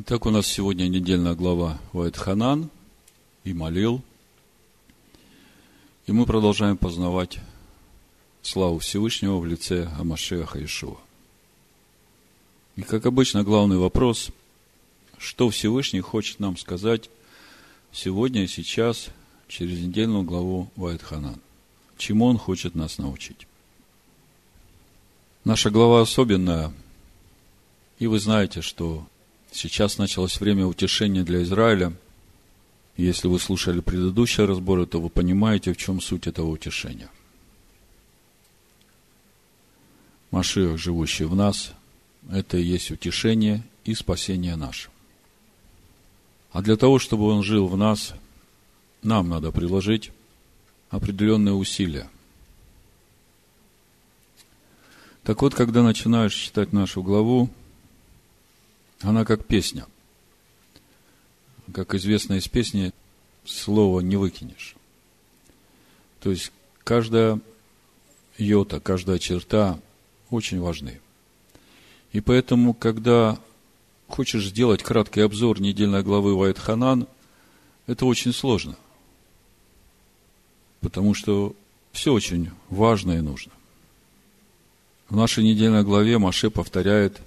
[0.00, 2.70] Итак, у нас сегодня недельная глава Вайтханан
[3.42, 4.00] и Молил.
[6.06, 7.40] И мы продолжаем познавать
[8.40, 10.98] славу Всевышнего в лице Амашеха Ишуа.
[12.76, 14.30] И, как обычно, главный вопрос,
[15.18, 17.10] что Всевышний хочет нам сказать
[17.90, 19.08] сегодня и сейчас
[19.48, 21.40] через недельную главу Вайтханан.
[21.96, 23.48] Чему он хочет нас научить.
[25.42, 26.72] Наша глава особенная,
[27.98, 29.04] и вы знаете, что
[29.50, 31.92] Сейчас началось время утешения для Израиля.
[32.96, 37.10] Если вы слушали предыдущие разборы, то вы понимаете, в чем суть этого утешения.
[40.30, 41.72] Машиах, живущий в нас,
[42.30, 44.90] это и есть утешение и спасение наше.
[46.52, 48.14] А для того, чтобы он жил в нас,
[49.02, 50.12] нам надо приложить
[50.90, 52.08] определенные усилия.
[55.22, 57.50] Так вот, когда начинаешь читать нашу главу,
[59.00, 59.86] она как песня.
[61.72, 62.92] Как известно из песни,
[63.44, 64.74] слова не выкинешь.
[66.20, 67.40] То есть, каждая
[68.38, 69.78] йота, каждая черта
[70.30, 71.00] очень важны.
[72.12, 73.38] И поэтому, когда
[74.08, 77.06] хочешь сделать краткий обзор недельной главы Вайт Ханан,
[77.86, 78.76] это очень сложно.
[80.80, 81.54] Потому что
[81.92, 83.52] все очень важно и нужно.
[85.08, 87.20] В нашей недельной главе Маше повторяет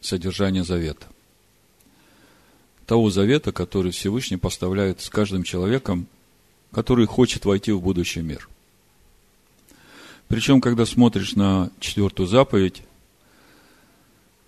[0.00, 1.06] содержание завета.
[2.86, 6.06] Того завета, который Всевышний поставляет с каждым человеком,
[6.72, 8.48] который хочет войти в будущий мир.
[10.28, 12.82] Причем, когда смотришь на четвертую заповедь,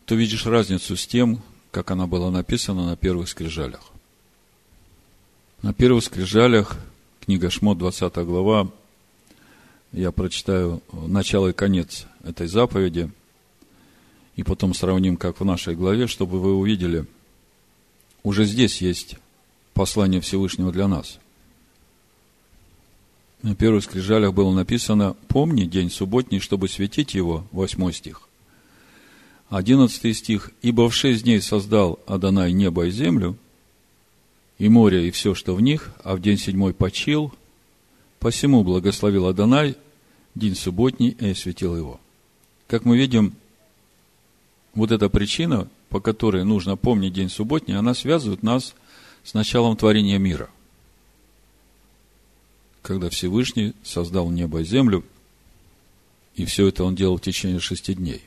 [0.07, 3.91] то видишь разницу с тем, как она была написана на первых скрижалях.
[5.63, 6.77] На первых скрижалях,
[7.21, 8.71] книга Шмот, 20 глава,
[9.93, 13.11] я прочитаю начало и конец этой заповеди–
[14.37, 17.07] и потом сравним, как в нашей главе, чтобы вы увидели,
[18.23, 19.17] уже здесь есть
[19.75, 21.19] послание Всевышнего для нас.
[23.43, 28.29] На первых скрижалях было написано «Помни день субботний, чтобы светить его» восьмой стих.
[29.49, 33.37] Одиннадцатый стих «Ибо в шесть дней создал Адонай небо и землю,
[34.59, 37.35] и море, и все, что в них, а в день седьмой почил,
[38.21, 39.77] посему благословил Адонай
[40.37, 42.01] день субботний и осветил его».
[42.69, 43.35] Как мы видим,
[44.75, 48.75] вот эта причина, по которой нужно помнить день субботний, она связывает нас
[49.25, 50.49] с началом творения мира.
[52.81, 55.05] Когда Всевышний создал небо и землю,
[56.35, 58.23] и все это он делал в течение шести дней.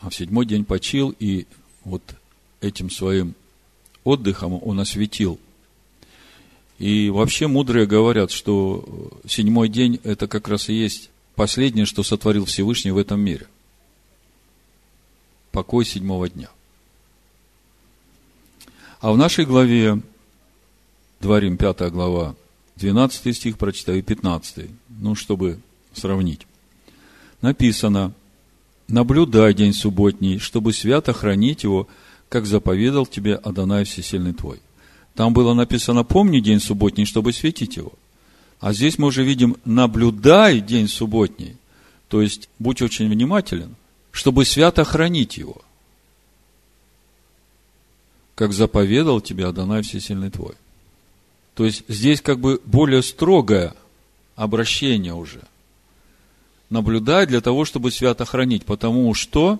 [0.00, 1.46] А в седьмой день почил, и
[1.84, 2.02] вот
[2.60, 3.34] этим своим
[4.02, 5.38] отдыхом он осветил.
[6.78, 12.46] И вообще мудрые говорят, что седьмой день– это как раз и есть последнее, что сотворил
[12.46, 13.46] Всевышний в этом мире–
[15.52, 16.48] покой седьмого дня.
[19.00, 20.00] А в нашей главе,
[21.20, 22.34] Дворим, 5 глава,
[22.76, 25.60] 12 стих прочитаю, 15, ну, чтобы
[25.92, 26.46] сравнить.
[27.42, 28.12] Написано,
[28.88, 31.88] наблюдай день субботний, чтобы свято хранить его,
[32.28, 34.60] как заповедал тебе Адонай Всесильный твой.
[35.14, 37.92] Там было написано, помни день субботний, чтобы светить его.
[38.60, 41.56] А здесь мы уже видим, наблюдай день субботний.
[42.08, 43.74] То есть, будь очень внимателен
[44.12, 45.60] чтобы свято хранить его,
[48.34, 50.54] как заповедал тебе Адонай Всесильный твой.
[51.54, 53.74] То есть, здесь как бы более строгое
[54.36, 55.42] обращение уже.
[56.70, 59.58] Наблюдай для того, чтобы свято хранить, потому что,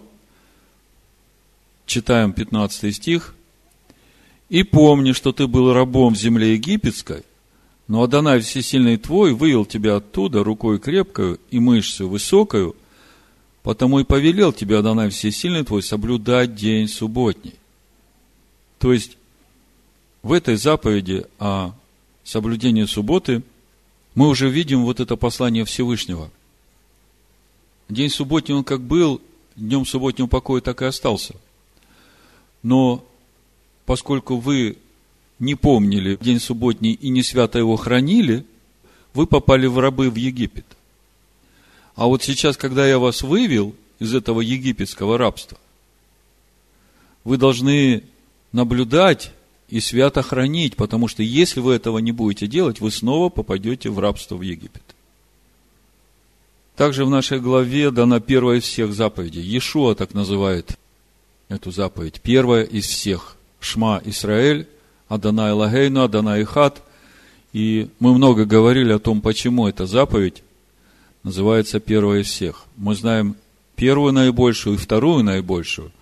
[1.87, 3.35] читаем 15 стих,
[4.49, 7.25] «И помни, что ты был рабом в земле египетской,
[7.89, 12.77] но Адонай Всесильный твой вывел тебя оттуда рукой крепкою и мышцей высокою,
[13.63, 17.55] Потому и повелел тебе, Адонай Всесильный твой, соблюдать день субботний.
[18.79, 19.17] То есть,
[20.23, 21.73] в этой заповеди о
[22.25, 23.43] соблюдении субботы
[24.15, 26.31] мы уже видим вот это послание Всевышнего.
[27.89, 29.21] День субботний он как был,
[29.55, 31.35] днем субботнего покоя так и остался.
[32.63, 33.05] Но
[33.87, 34.77] поскольку вы
[35.39, 38.45] не помнили день субботний и не свято его хранили,
[39.15, 40.67] вы попали в рабы в Египет–
[41.95, 45.59] а вот сейчас, когда я вас вывел из этого египетского рабства,
[47.25, 48.05] вы должны
[48.53, 49.33] наблюдать
[49.69, 53.99] и свято хранить, потому что если вы этого не будете делать, вы снова попадете в
[53.99, 54.83] рабство в Египет.
[56.77, 59.43] Также в нашей главе дана первая из всех заповедей.
[59.43, 60.79] Иешуа так называет
[61.49, 62.21] эту заповедь.
[62.23, 63.37] Первая из всех.
[63.61, 64.67] Шма Исраэль,
[65.09, 66.83] Адонай Лагейну, Адонай Хат.
[67.53, 70.43] И мы много говорили о том, почему эта заповедь
[71.23, 72.65] называется первая из всех.
[72.77, 73.37] Мы знаем
[73.77, 75.93] первую наибольшую и вторую наибольшую.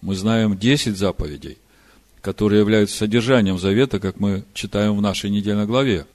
[0.00, 1.58] Мы знаем десять заповедей.
[2.22, 6.06] которые являются содержанием завета, как мы читаем в нашей недельной главе.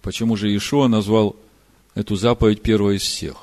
[0.00, 1.36] Почему же Иешуа назвал
[1.94, 3.36] эту заповедь первой из всех?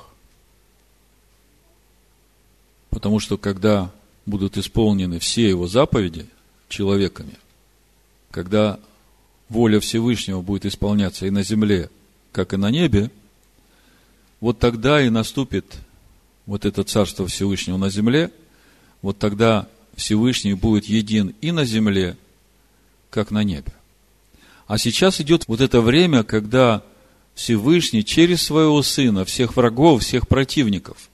[2.88, 3.92] Потому что когда
[4.24, 6.26] будут исполнены все его заповеди
[6.68, 7.34] человеками,
[8.30, 8.80] когда
[9.50, 11.90] воля Всевышнего будет исполняться и на земле,
[12.32, 13.10] как и на небе,
[14.42, 15.64] вот тогда и наступит
[16.46, 18.32] вот это Царство Всевышнего на земле,
[19.00, 22.16] вот тогда Всевышний будет един и на земле,
[23.08, 23.72] как на небе.
[24.66, 26.82] А сейчас идет вот это время, когда
[27.36, 31.08] Всевышний через своего Сына всех врагов, всех противников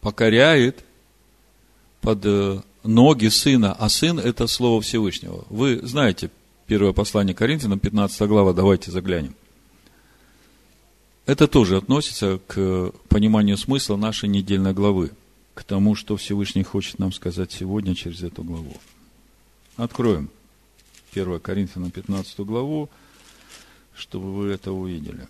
[0.00, 0.86] покоряет
[2.00, 5.44] под э, ноги Сына, а Сын– это Слово Всевышнего.
[5.50, 6.30] Вы знаете
[6.66, 9.34] первое послание Коринфянам, 15 глава, давайте заглянем.
[11.24, 15.12] Это тоже относится к пониманию смысла нашей недельной главы,
[15.54, 18.76] к тому, что Всевышний хочет нам сказать сегодня через эту главу.
[19.76, 20.30] Откроем
[21.12, 22.90] 1 Коринфянам 15 главу,
[23.94, 25.28] чтобы вы это увидели.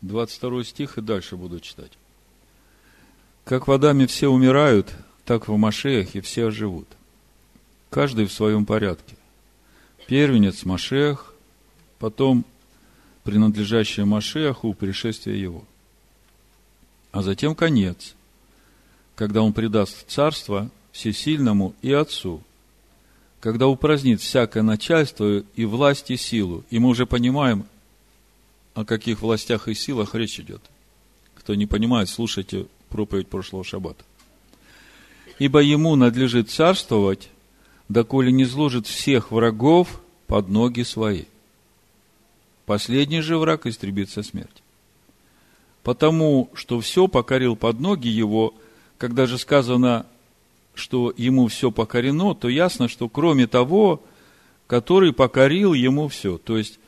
[0.00, 1.92] 22 стих и дальше буду читать.
[3.44, 4.94] Как водами все умирают,
[5.24, 6.88] так в Машеях и все оживут.
[7.90, 9.16] Каждый в своем порядке.
[10.06, 11.33] Первенец Машех,
[11.98, 12.44] потом
[13.22, 15.64] принадлежащее Машеху, пришествие его.
[17.12, 18.14] А затем конец,
[19.14, 22.42] когда он предаст царство всесильному и Отцу,
[23.40, 26.64] когда упразднит всякое начальство и власть и силу.
[26.70, 27.66] И мы уже понимаем,
[28.74, 30.62] о каких властях и силах речь идет.
[31.34, 34.04] Кто не понимает, слушайте проповедь прошлого шаббата.
[35.38, 37.28] Ибо ему надлежит царствовать,
[37.88, 41.24] доколе не сложит всех врагов под ноги свои.
[42.66, 44.62] Последний же враг истребится смерть.
[45.82, 48.54] Потому что все покорил под ноги его,
[48.96, 50.06] когда же сказано,
[50.74, 54.02] что ему все покорено, то ясно, что кроме того,
[54.66, 56.38] который покорил ему все.
[56.38, 56.78] То есть,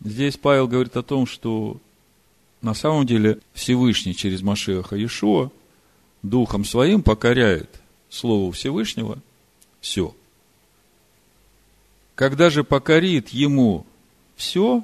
[0.00, 1.78] здесь Павел говорит о том, что
[2.62, 5.50] на самом деле Всевышний через Машеха Иешуа
[6.22, 9.18] Духом Своим покоряет Слову Всевышнего
[9.80, 10.14] все.
[12.14, 13.86] Когда же покорит ему
[14.36, 14.82] все,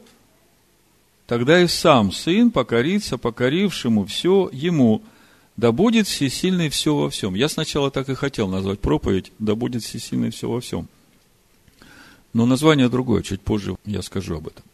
[1.27, 5.03] тогда и сам Сын покорится покорившему все ему,
[5.57, 7.35] да будет всесильный все во всем.
[7.35, 10.89] Я сначала так и хотел назвать проповедь, да будет всесильный все во всем.
[12.33, 14.65] Но название другое, чуть позже я скажу об этом.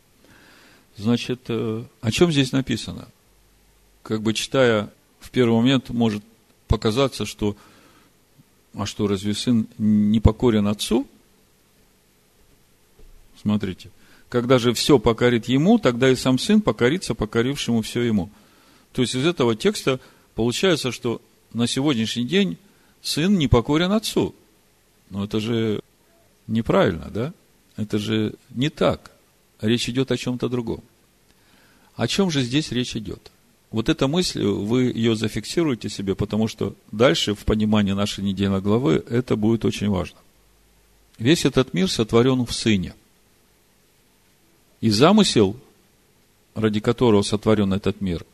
[0.96, 3.08] Значит, э, о чем здесь написано?
[4.02, 6.22] Как бы читая в первый момент, может
[6.66, 7.56] показаться, что
[8.74, 11.06] а что, разве сын не покорен отцу?
[13.40, 13.90] Смотрите,
[14.30, 18.30] когда же все покорит ему, тогда и сам сын покорится покорившему все ему.
[18.92, 20.00] То есть из этого текста
[20.36, 21.20] получается, что
[21.52, 22.56] на сегодняшний день
[23.02, 24.34] сын не покорен отцу.
[25.10, 25.82] Но это же
[26.46, 27.34] неправильно, да?
[27.76, 29.10] Это же не так.
[29.60, 30.82] Речь идет о чем-то другом.
[31.96, 33.32] О чем же здесь речь идет?
[33.72, 39.04] Вот эта мысль, вы ее зафиксируете себе, потому что дальше в понимании нашей недельной главы
[39.10, 40.18] это будет очень важно.
[41.18, 42.94] Весь этот мир сотворен в Сыне.
[44.80, 45.56] И замысел,
[46.54, 48.24] ради которого сотворен этот мир,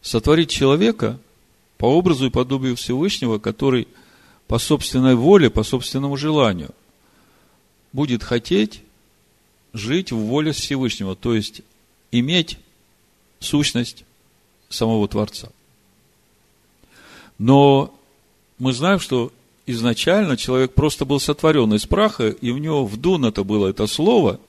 [0.00, 1.18] сотворить человека
[1.76, 3.88] по образу и подобию Всевышнего, который
[4.46, 6.70] по собственной воле, по собственному желанию
[7.92, 8.82] будет хотеть
[9.72, 11.62] жить в воле Всевышнего, то есть
[12.10, 12.58] иметь
[13.38, 14.04] сущность
[14.68, 15.50] самого Творца.
[17.38, 17.94] Но
[18.58, 19.32] мы знаем, что
[19.66, 24.40] изначально человек просто был сотворен из праха, и в него вдунуто было это слово,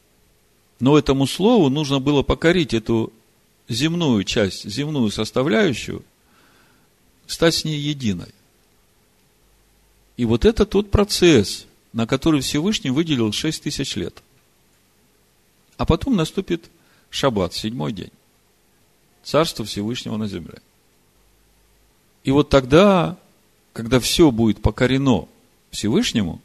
[0.81, 3.13] но этому слову нужно было покорить эту
[3.69, 6.03] земную часть, земную составляющую,
[7.27, 8.33] стать с ней единой.
[10.17, 14.23] И вот это тот процесс, на который Всевышний выделил 6 тысяч лет.
[15.77, 16.69] А потом наступит
[17.11, 18.11] шаббат, седьмой день.
[19.23, 20.61] Царство Всевышнего на земле.
[22.23, 23.17] И вот тогда,
[23.73, 25.27] когда все будет покорено
[25.69, 26.41] Всевышнему,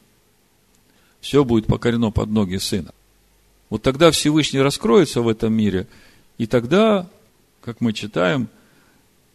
[1.23, 2.93] все будет покорено под ноги Сына,
[3.71, 5.87] вот тогда Всевышний раскроется в этом мире,
[6.39, 7.09] и тогда,
[7.61, 8.49] как мы читаем,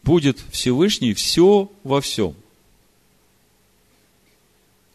[0.04, 2.36] будет Всевышний все во всем.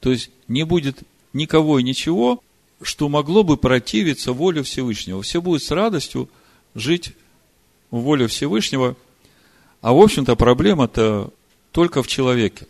[0.01, 1.03] То есть не будет
[1.33, 2.43] никого и ничего,
[2.83, 5.23] что могло бы противиться воле Всевышнего.
[5.23, 6.29] Все будут с радостью
[6.75, 7.13] жить
[7.91, 8.97] в воле Всевышнего.
[9.81, 11.33] А в общем-то проблема-то
[11.73, 12.67] только в человеке.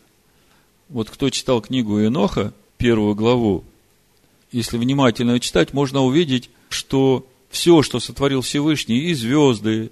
[0.88, 3.64] Вот кто читал книгу Иноха, первую главу,
[4.52, 9.90] если внимательно читать, можно увидеть, что все, что сотворил Всевышний, и звезды,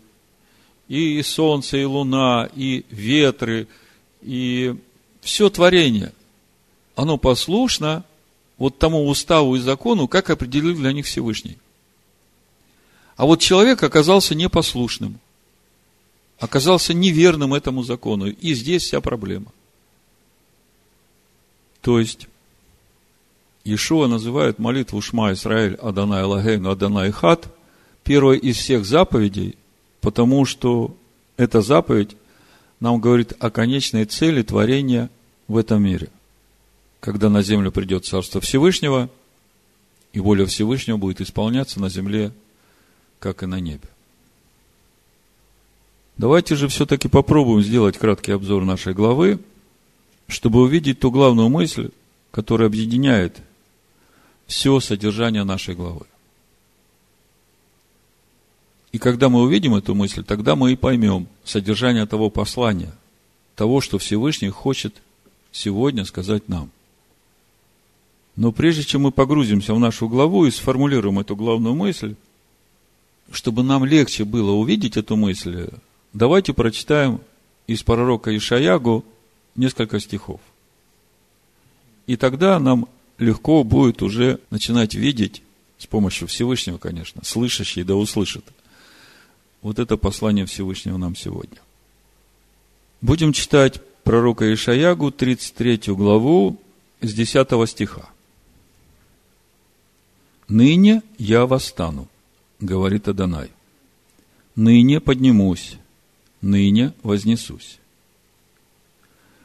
[0.89, 3.67] и солнце, и луна, и ветры,
[4.21, 4.77] и
[5.21, 6.13] все творение,
[6.95, 8.05] оно послушно
[8.59, 11.59] вот тому уставу и закону, как определил для них Всевышний.
[13.17, 15.19] А вот человек оказался непослушным,
[16.39, 19.53] оказался неверным этому закону, и здесь вся проблема.
[21.81, 22.29] То есть,
[23.65, 27.49] Иешуа называет молитву Шма Исраэль Адонай Лагейну Адонай Хат
[28.03, 29.57] первой из всех заповедей,
[30.03, 30.95] потому что
[31.39, 32.15] эта заповедь
[32.81, 35.09] нам говорит о конечной цели творения
[35.49, 36.11] в этом мире.
[37.01, 39.09] Когда на землю придет Царство Всевышнего,
[40.13, 42.33] и воля Всевышнего будет исполняться на земле,
[43.19, 43.89] как и на небе.
[46.19, 49.41] Давайте же все-таки попробуем сделать краткий обзор нашей главы,
[50.29, 51.91] чтобы увидеть ту главную мысль,
[52.31, 53.41] которая объединяет
[54.47, 56.07] все содержание нашей главы.
[58.93, 62.93] И когда мы увидим эту мысль, тогда мы и поймем содержание того послания,
[63.57, 64.95] того, что Всевышний хочет
[65.51, 66.71] сегодня сказать нам.
[68.37, 72.15] Но прежде чем мы погрузимся в нашу главу и сформулируем эту главную мысль,
[73.31, 75.69] чтобы нам легче было увидеть эту мысль,
[76.13, 77.21] давайте прочитаем
[77.67, 79.05] из пророка Ишаягу
[79.57, 80.41] несколько стихов.
[82.07, 85.43] И тогда нам легко будет уже начинать видеть,
[85.79, 88.45] с помощью Всевышнего, конечно, слышащий да услышит–
[89.65, 91.57] вот это послание Всевышнего нам сегодня.
[93.01, 96.61] Будем читать пророка Ишаягу, 33 главу,
[97.01, 98.11] с 10 стиха.
[100.49, 102.09] «Ныне я восстану,—
[102.61, 103.51] говорит Адонай,—
[104.55, 105.79] ныне поднимусь,
[106.43, 107.79] ныне вознесусь.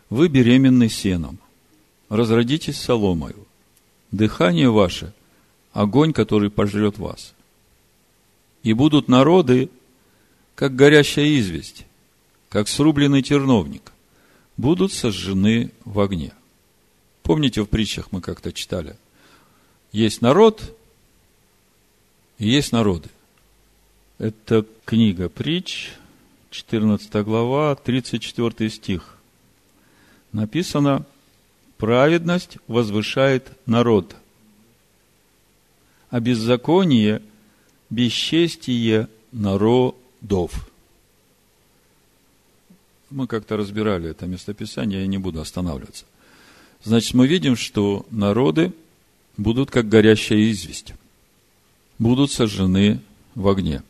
[0.09, 1.39] Вы беременны сеном,
[2.09, 3.47] разродитесь соломою,
[4.11, 5.13] дыхание ваше–
[5.73, 7.33] огонь, который пожрет вас.
[8.63, 9.69] И будут народы
[10.55, 11.85] как горящая известь,
[12.49, 13.93] как срубленный терновник,
[14.57, 16.33] будут сожжены в огне.
[17.23, 18.97] Помните, в притчах мы как-то читали?
[19.91, 20.75] Есть народ
[22.37, 23.09] и есть народы.
[24.17, 25.91] Это книга притч,
[26.51, 29.15] 14 глава, 34 стих.
[30.33, 31.05] Написано,
[31.79, 34.15] праведность возвышает народ,
[36.09, 37.21] а беззаконие,
[37.89, 40.69] бесчестие народ дов.
[43.09, 46.05] Мы как-то разбирали это местописание, я не буду останавливаться.
[46.83, 48.73] Значит, мы видим, что народы
[49.37, 50.93] будут как горящая известь,
[51.97, 52.99] будут сожжены
[53.35, 53.83] в огне.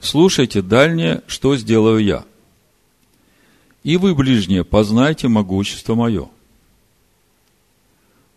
[0.00, 2.24] Слушайте дальнее, что сделаю я.
[3.84, 6.28] И вы, ближние, познайте могущество мое.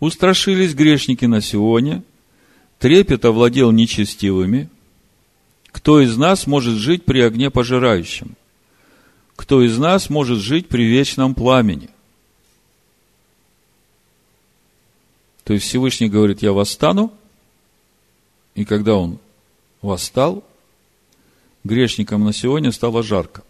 [0.06, 2.04] Устрашились грешники на Сионе,
[2.78, 4.70] трепет овладел нечестивыми,
[5.72, 8.36] кто из нас может жить при огне пожирающем?
[9.36, 11.90] Кто из нас может жить при вечном пламени?
[15.44, 17.12] То есть Всевышний говорит, я восстану,
[18.54, 19.18] и когда он
[19.82, 20.44] восстал,
[21.64, 23.44] грешникам на сегодня стало жарко.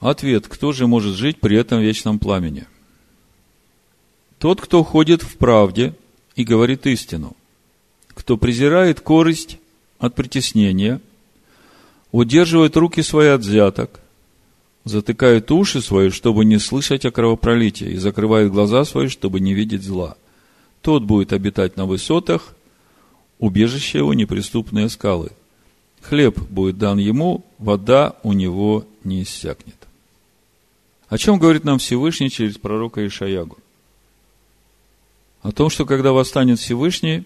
[0.00, 2.66] Ответ, кто же может жить при этом вечном пламени?
[4.42, 5.94] Тот, кто ходит в правде
[6.34, 7.36] и говорит истину
[8.08, 9.58] кто презирает корость
[10.00, 11.00] от притеснения,
[12.10, 14.00] удерживает руки свои от взяток,
[14.84, 19.84] затыкает уши свои, чтобы не слышать о кровопролитии, и закрывает глаза свои, чтобы не видеть
[19.84, 20.16] зла.
[20.80, 22.56] Тот будет обитать на высотах,
[23.38, 25.30] убежище его неприступные скалы.
[26.00, 29.76] Хлеб будет дан ему, вода у него не иссякнет.
[31.08, 33.61] О чем говорит нам Всевышний через пророка Ишаягу?
[35.42, 37.24] О том, что когда восстанет Всевышний,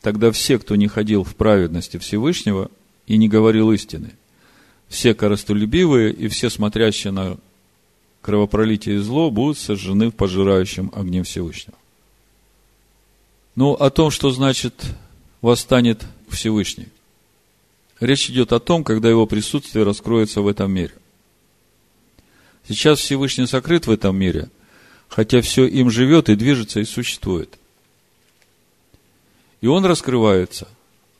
[0.00, 2.70] Тогда все, кто не ходил в праведности Всевышнего
[3.06, 4.12] и не говорил истины,
[4.88, 7.36] все коростолюбивые и все смотрящие на
[8.20, 11.76] кровопролитие и зло будут сожжены в пожирающем огне Всевышнего.
[13.54, 14.74] Ну, о том, что значит
[15.40, 16.88] восстанет Всевышний.
[17.98, 20.92] Речь идет о том, когда его присутствие раскроется в этом мире.
[22.68, 24.48] Сейчас Всевышний сокрыт в этом мире,
[25.08, 27.58] хотя все им живет и движется и существует–
[29.60, 30.68] и он раскрывается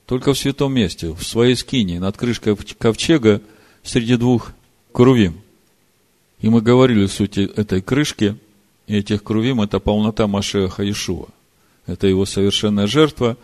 [0.07, 3.43] только в святом месте, в своей скине, над крышкой ковчега
[3.83, 4.53] среди двух
[4.93, 5.41] крувим.
[6.41, 8.37] И мы говорили о сути этой крышки
[8.87, 11.27] и этих крувим– это полнота Машеха Иешуа.
[11.87, 13.37] Это его совершенная жертва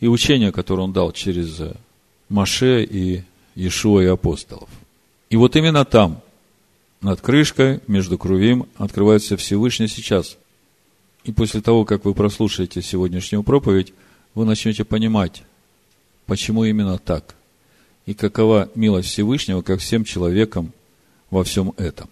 [0.00, 1.60] и учение, которое он дал через
[2.28, 3.22] Маше и
[3.54, 4.68] Иешуа и апостолов.
[5.30, 6.20] И вот именно там,
[7.00, 10.36] над крышкой, между крувим, открывается Всевышний сейчас.
[11.24, 13.92] И после того, как вы прослушаете сегодняшнюю проповедь,
[14.34, 15.42] вы начнете понимать,
[16.26, 17.34] почему именно так,
[18.06, 20.72] и какова милость Всевышнего ко всем человекам
[21.30, 22.08] во всем этом.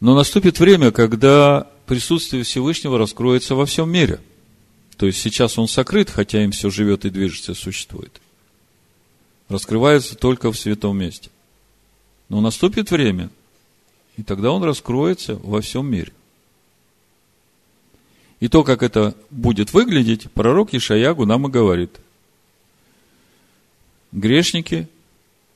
[0.00, 4.20] Но наступит время, когда присутствие Всевышнего раскроется во всем мире.
[4.96, 8.20] То есть сейчас он сокрыт, хотя им все живет и движется, существует.
[9.48, 11.30] Раскрывается только в святом месте.
[12.28, 13.30] Но наступит время,
[14.16, 16.12] и тогда он раскроется во всем мире.
[18.40, 21.90] И то, как это будет выглядеть, пророк Ишаягу нам и говорит.
[24.12, 24.88] Грешники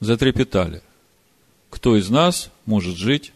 [0.00, 0.82] затрепетали.
[1.68, 3.32] Кто из нас может жить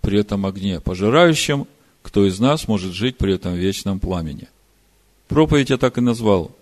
[0.00, 1.66] при этом огне пожирающем,
[2.02, 4.48] кто из нас может жить при этом вечном пламени.
[5.28, 6.56] Проповедь я так и назвал.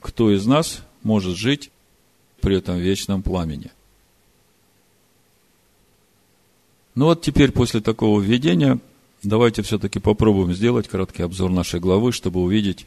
[0.00, 1.70] Кто из нас может жить
[2.40, 3.70] при этом вечном пламени.
[6.94, 8.78] Ну вот теперь после такого введения
[9.22, 12.86] давайте все-таки попробуем сделать краткий обзор нашей главы, чтобы увидеть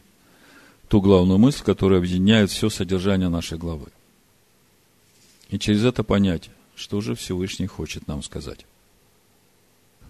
[0.88, 3.88] ту главную мысль, которая объединяет все содержание нашей главы.
[5.50, 8.66] И через это понять, что же Всевышний хочет нам сказать.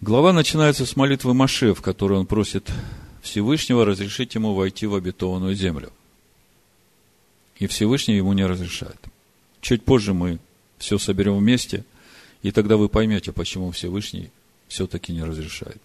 [0.01, 2.70] Глава начинается с молитвы Маше, в которой он просит
[3.24, 5.92] Всевышнего разрешить ему войти в обетованную землю.
[7.58, 9.00] И Всевышний ему не разрешает.
[9.60, 10.38] Чуть позже мы
[10.77, 11.84] все соберем вместе,
[12.41, 14.32] и тогда вы поймете, почему Всевышний
[14.67, 15.82] все-таки не разрешает.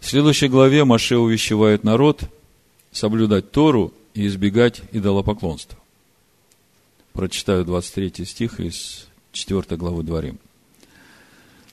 [0.00, 2.22] В следующей главе Маше увещевает народ
[2.90, 5.78] соблюдать Тору и избегать идолопоклонства.
[7.12, 10.38] Прочитаю 23 стих из 4 главы Дворим.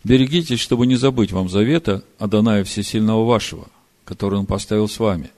[0.03, 3.67] Берегитесь, чтобы не забыть вам завета Адоная Всесильного вашего,
[4.05, 5.31] который он поставил с вами,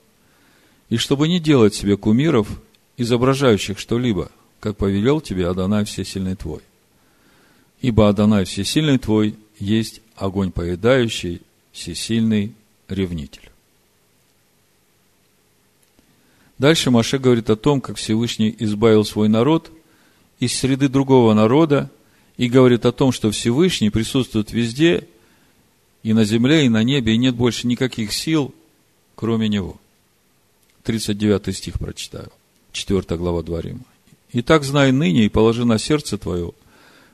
[0.88, 2.48] и чтобы не делать себе кумиров,
[2.96, 6.60] изображающих что-либо, как повелел тебе Адонай Всесильный твой.
[7.82, 12.54] Ибо Адонай Всесильный твой есть огонь поедающий, всесильный
[12.88, 13.50] ревнитель.
[16.58, 19.72] Дальше Маше говорит о том, как Всевышний избавил свой народ
[20.38, 21.90] из среды другого народа
[22.36, 25.08] и говорит о том, что Всевышний присутствует везде,
[26.04, 28.54] и на земле, и на небе, и нет больше никаких сил,
[29.16, 29.80] кроме Него.
[30.84, 32.30] 39 стих прочитаю.
[32.72, 33.84] 4 глава Дворима.
[34.32, 36.52] «Итак, знай ныне и положи на сердце твое,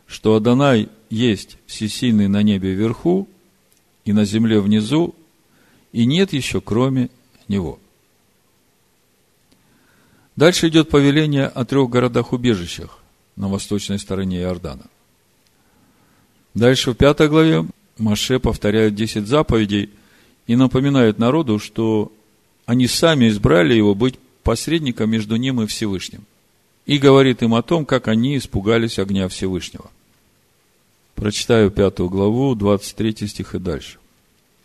[0.08, 3.28] что Адонай есть всесильный на небе вверху
[4.04, 5.14] и на земле внизу,
[5.92, 7.10] и нет еще кроме
[7.46, 7.78] Него».
[10.34, 12.98] Дальше идет повеление о трех городах-убежищах
[13.36, 14.86] на восточной стороне Иордана–
[16.58, 17.66] Дальше в пятой главе
[17.98, 19.90] Маше повторяет 10 заповедей
[20.48, 22.10] и напоминает народу, что
[22.66, 26.24] они сами избрали его быть посредником между ним и Всевышним.
[26.84, 29.88] И говорит им о том, как они испугались огня Всевышнего.
[31.18, 33.98] Прочитаю пятую главу, 23 стих и дальше.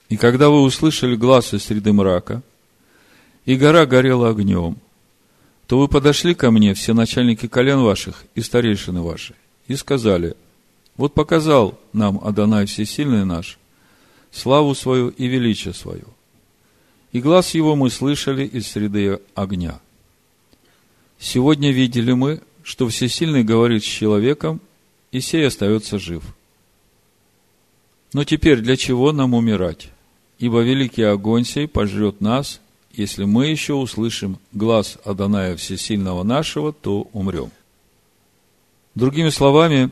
[0.09, 2.43] «И когда вы услышали глаз из среды мрака,
[3.45, 4.77] и гора горела огнем,
[5.65, 9.33] то вы подошли ко мне, все начальники колен ваших и старейшины ваши,
[9.67, 10.35] и сказали,
[10.95, 13.57] вот показал нам Адонай Всесильный наш
[14.31, 16.05] славу свою и величие свое.
[17.13, 19.79] И глаз его мы слышали из среды огня.
[21.17, 24.61] Сегодня видели мы, что Всесильный говорит с человеком,
[25.11, 26.23] и сей остается жив.
[28.13, 29.89] Но теперь для чего нам умирать?
[30.37, 37.07] Ибо великий огонь сей пожрет нас, если мы еще услышим глаз Адоная Всесильного нашего, то
[37.11, 37.49] умрем.
[38.93, 39.89] Другими словами,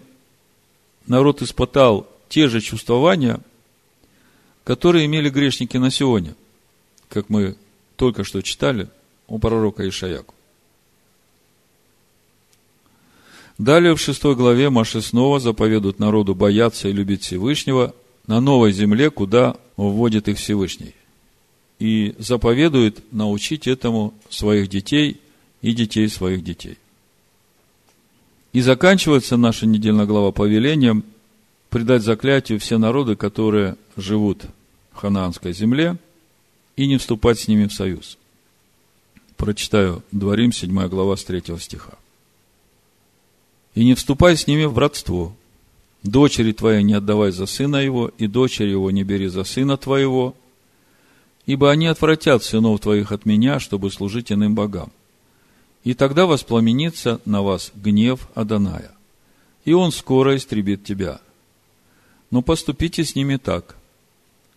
[1.07, 3.39] народ испытал те же чувствования,
[4.63, 6.35] которые имели грешники на сегодня,
[7.09, 7.55] как мы
[7.95, 8.87] только что читали
[9.27, 10.35] у пророка Ишаяку.
[13.57, 17.95] Далее в шестой главе Маше снова заповедует народу бояться и любить Всевышнего
[18.31, 20.95] на новой земле, куда вводит их Всевышний.
[21.79, 25.19] И заповедует научить этому своих детей
[25.61, 26.77] и детей своих детей.
[28.53, 31.03] И заканчивается наша недельная глава повелением
[31.69, 34.45] предать заклятию все народы, которые живут
[34.93, 35.97] в ханаанской земле,
[36.77, 38.17] и не вступать с ними в союз.
[39.35, 41.97] Прочитаю Дворим, 7 глава, с 3 стиха.
[43.75, 45.35] «И не вступай с ними в братство.
[46.03, 50.35] Дочери твоей не отдавай за сына его, и дочери его не бери за сына твоего,
[51.45, 54.91] ибо они отвратят сынов твоих от меня, чтобы служить иным богам.
[55.83, 58.91] И тогда воспламенится на вас гнев Аданая,
[59.65, 61.21] и он скоро истребит тебя.
[62.31, 63.75] Но поступите с ними так.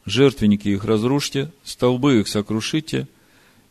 [0.07, 3.09] Жертвенники их разрушьте, столбы их сокрушите,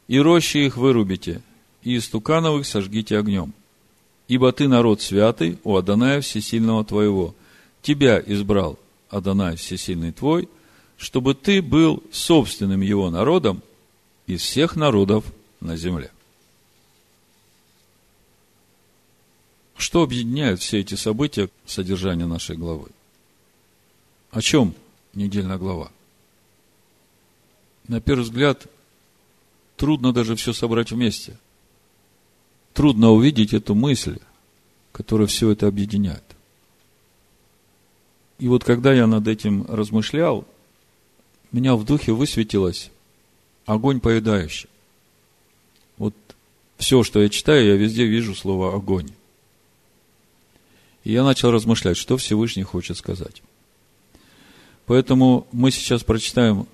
[0.07, 1.41] и рощи их вырубите,
[1.83, 3.53] и истуканов их сожгите огнем.
[4.27, 7.35] Ибо ты народ святый у Аданая Всесильного твоего.
[7.83, 10.49] Тебя избрал Адонай Всесильный твой,
[10.97, 13.61] чтобы ты был собственным его народом
[14.25, 15.25] из всех народов
[15.59, 16.09] на земле.
[19.75, 22.87] Что объединяет все эти события содержания нашей главы?
[24.31, 24.73] О чем
[25.13, 25.91] недельная глава.
[27.89, 28.65] На первый взгляд,
[29.75, 31.37] трудно даже все собрать вместе.
[32.73, 34.19] Трудно увидеть эту мысль,
[34.93, 36.23] которая все это объединяет.
[38.39, 40.45] И вот когда я над этим размышлял,
[41.51, 42.91] меня в духе высветилось
[43.65, 44.69] огонь поедающий.
[45.97, 46.15] Вот
[46.77, 49.11] все, что я читаю, я везде вижу слово огонь.
[51.03, 53.41] И я начал размышлять, что Всевышний хочет сказать.
[54.85, 56.67] Поэтому мы сейчас прочитаем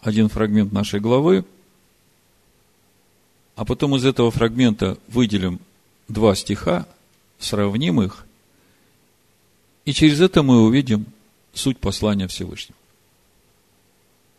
[0.00, 1.44] один фрагмент нашей главы,
[3.56, 5.60] а потом из этого фрагмента выделим
[6.08, 6.86] два стиха,
[7.38, 8.24] сравним их,
[9.84, 11.06] и через это мы увидим
[11.52, 12.76] суть послания Всевышнего.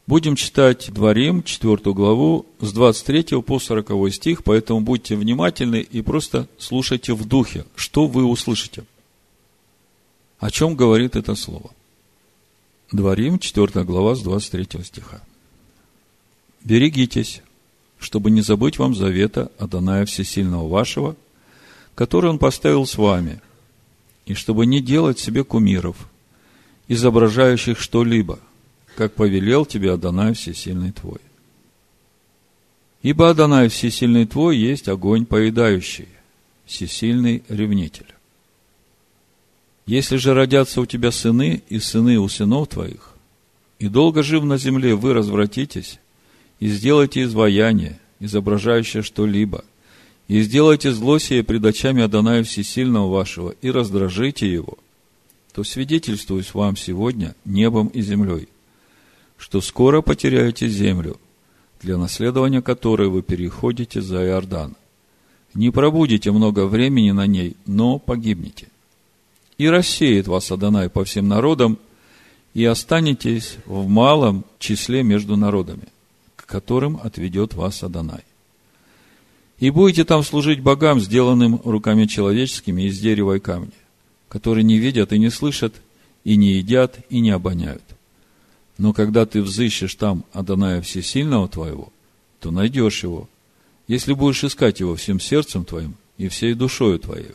[0.08, 6.48] Будем читать Дворим, 4 главу, с 23 по 40 стих, поэтому будьте внимательны и просто
[6.58, 8.84] слушайте в духе, что вы услышите.
[10.40, 11.72] О чем говорит это слово?
[12.92, 15.22] Дворим, 4 глава, с 23 стиха.
[16.64, 17.42] «Берегитесь,
[18.00, 21.16] чтобы не забыть вам завета Адоная Всесильного вашего,
[21.96, 23.40] который он поставил с вами,
[24.26, 25.98] и чтобы не делать себе кумиров,
[26.88, 28.40] изображающих что-либо,
[28.96, 31.20] как повелел тебе Адонай Всесильный твой.
[33.02, 36.10] Ибо Адонай Всесильный твой есть огонь поедающий,
[36.66, 38.14] всесильный ревнитель.
[39.86, 43.16] Если же родятся у тебя сыны и сыны у сынов твоих,
[43.80, 46.00] и долго жив на земле, вы развратитесь,
[46.60, 49.66] и сделайте изваяние, изображающее что-либо,
[50.32, 54.78] и сделайте зло сие пред очами Адоная Всесильного вашего, и раздражите его,
[55.52, 58.48] то свидетельствуюсь вам сегодня небом и землей,
[59.36, 61.20] что скоро потеряете землю,
[61.82, 64.78] для наследования которой вы переходите за Иордан.
[65.54, 68.70] Не пробудете много времени на ней, но погибнете
[69.58, 71.78] и рассеет вас Адонай по всем народам,
[72.54, 75.90] и останетесь в малом числе между народами,
[76.38, 78.24] к которым отведет вас Адонай.
[79.62, 83.72] И будете там служить богам, сделанным руками человеческими из дерева и камня,
[84.28, 85.74] которые не видят и не слышат,
[86.26, 87.84] и не едят, и не обоняют.
[88.78, 91.94] Но когда ты взыщешь там Адоная Всесильного твоего,
[92.42, 93.30] то найдешь его,
[93.88, 97.28] если будешь искать его всем сердцем твоим и всей душою твоей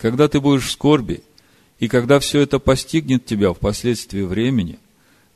[0.00, 1.22] когда ты будешь в скорби,
[1.78, 4.78] и когда все это постигнет тебя впоследствии времени,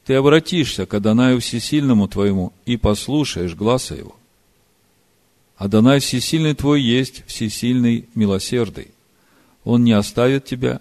[0.07, 4.17] ты обратишься к Адонаю Всесильному твоему и послушаешь глаза его.
[5.57, 8.89] Адонай Всесильный твой есть Всесильный Милосердый.
[9.63, 10.81] Он не оставит тебя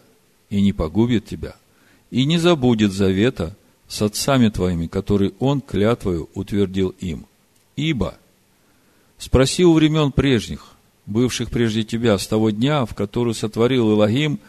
[0.50, 1.56] и не погубит тебя,
[2.12, 3.56] и не забудет завета
[3.88, 7.26] с отцами твоими, который Он клятвою утвердил им.
[7.76, 8.18] Ибо,
[9.18, 10.74] спроси у времен прежних,
[11.06, 14.40] бывших прежде тебя, с того дня, в который сотворил Илогим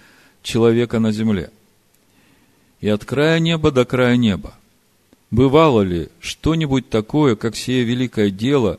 [0.42, 1.50] человека на земле.
[2.80, 4.54] И от края неба до края неба.
[5.30, 8.78] Бывало ли что-нибудь такое, как сие великое дело,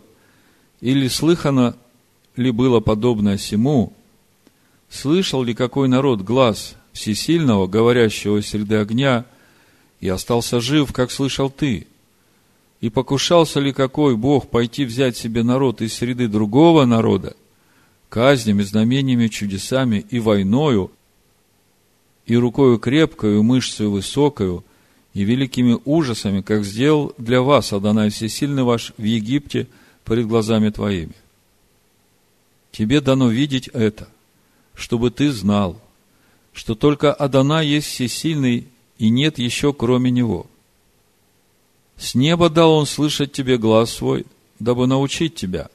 [0.85, 1.75] или слыхано
[2.35, 3.91] ли было подобное сему,
[4.87, 9.25] слышал ли какой народ глаз всесильного, говорящего среды огня,
[9.99, 11.87] и остался жив, как слышал ты?
[12.81, 17.35] И покушался ли какой Бог пойти взять себе народ из среды другого народа,
[18.09, 20.91] казнями, знамениями, чудесами и войною,
[22.27, 24.63] и рукою крепкою, мышцей высокою,
[25.15, 29.65] и великими ужасами, как сделал для вас Адонай Всесильный ваш в Египте
[30.05, 31.15] перед глазами твоими.
[32.71, 34.07] Тебе дано видеть это,
[34.73, 35.81] чтобы ты знал,
[36.53, 40.47] что только Адонай есть всесильный, и нет еще кроме него.
[41.97, 44.25] С неба дал он слышать тебе глаз свой,
[44.59, 45.69] дабы научить тебя,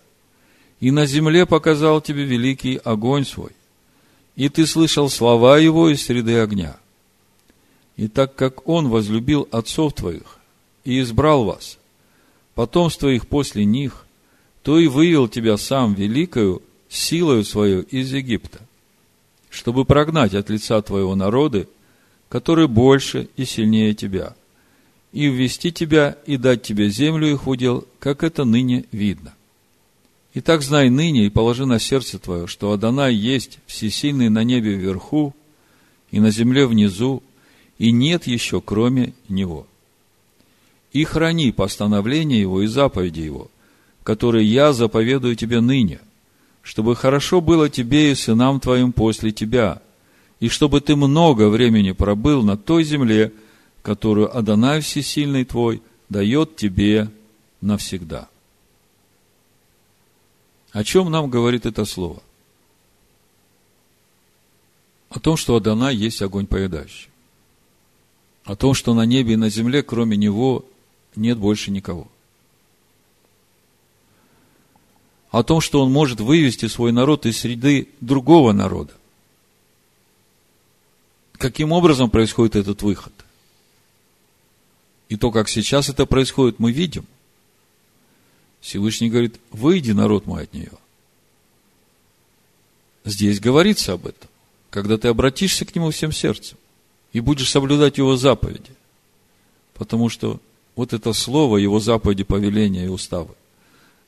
[0.80, 3.52] и на земле показал тебе великий огонь свой,
[4.36, 6.78] и ты слышал слова его из среды огня.
[7.96, 10.38] И так как он возлюбил отцов твоих
[10.84, 11.78] и избрал вас,
[12.54, 14.06] потомство их после них,
[14.62, 18.60] то и вывел тебя сам великою силою свою из Египта,
[19.48, 21.66] чтобы прогнать от лица твоего народа,
[22.28, 24.34] который больше и сильнее тебя,
[25.12, 29.34] и ввести тебя и дать тебе землю их удел, как это ныне видно.
[30.34, 35.34] Итак, знай ныне и положи на сердце твое, что Адонай есть всесильный на небе вверху
[36.12, 37.22] и на земле внизу,
[37.78, 39.66] и нет еще кроме Него.
[40.92, 43.50] И храни постановления Его и заповеди Его,
[44.10, 46.00] которые я заповедую тебе ныне,
[46.62, 49.80] чтобы хорошо было тебе и сынам твоим после тебя,
[50.40, 53.32] и чтобы ты много времени пробыл на той земле,
[53.82, 57.08] которую Адонай Всесильный твой дает тебе
[57.60, 58.28] навсегда.
[60.72, 62.20] О чем нам говорит это слово?
[65.08, 67.10] О том, что Адана есть огонь поедающий.
[68.42, 70.64] о том, что на небе и на земле, кроме Него,
[71.14, 72.08] нет больше никого.
[75.30, 78.92] О том, что Он может вывести свой народ из среды другого народа.
[81.32, 83.12] Каким образом происходит этот выход?
[85.08, 87.06] И то, как сейчас это происходит, мы видим.
[88.60, 90.72] Всевышний говорит, выйди, народ мой, от нее.
[93.04, 94.28] Здесь говорится об этом,
[94.68, 96.58] когда ты обратишься к нему всем сердцем
[97.12, 98.70] и будешь соблюдать его заповеди.
[99.74, 100.40] Потому что
[100.76, 103.34] вот это слово, его заповеди, повеления и уставы,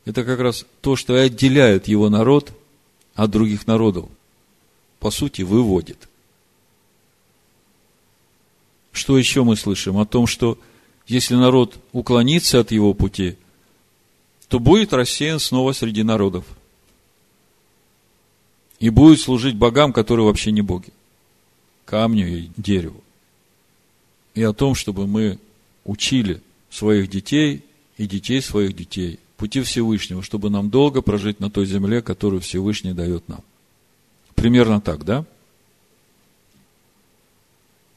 [0.04, 2.52] это как раз то, что и отделяет его народ
[3.14, 4.08] от других народов.
[4.98, 6.08] По сути, выводит.
[8.92, 9.96] Что еще мы слышим?
[9.98, 10.58] О том, что
[11.06, 13.36] если народ уклонится от его пути,
[14.48, 16.44] то будет рассеян снова среди народов.
[18.78, 20.90] И будет служить богам, которые вообще не боги.
[21.84, 23.02] Камню и дереву.
[24.34, 25.38] И о том, чтобы мы
[25.84, 27.64] учили своих детей
[27.96, 32.92] и детей своих детей пути Всевышнего, чтобы нам долго прожить на той земле, которую Всевышний
[32.92, 33.40] дает нам.
[34.36, 35.24] Примерно так, да?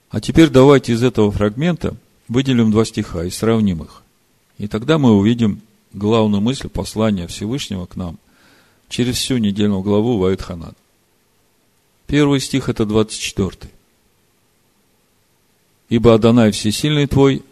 [0.10, 1.96] А теперь давайте из этого фрагмента
[2.28, 4.02] выделим два стиха и сравним их.
[4.58, 5.62] И тогда мы увидим
[5.94, 8.18] главную мысль послания Всевышнего к нам
[8.90, 10.74] через всю недельную главу Ваидханан.
[12.08, 13.72] Первый стих это 24.
[15.90, 17.44] Ибо Адонай всесильный твой,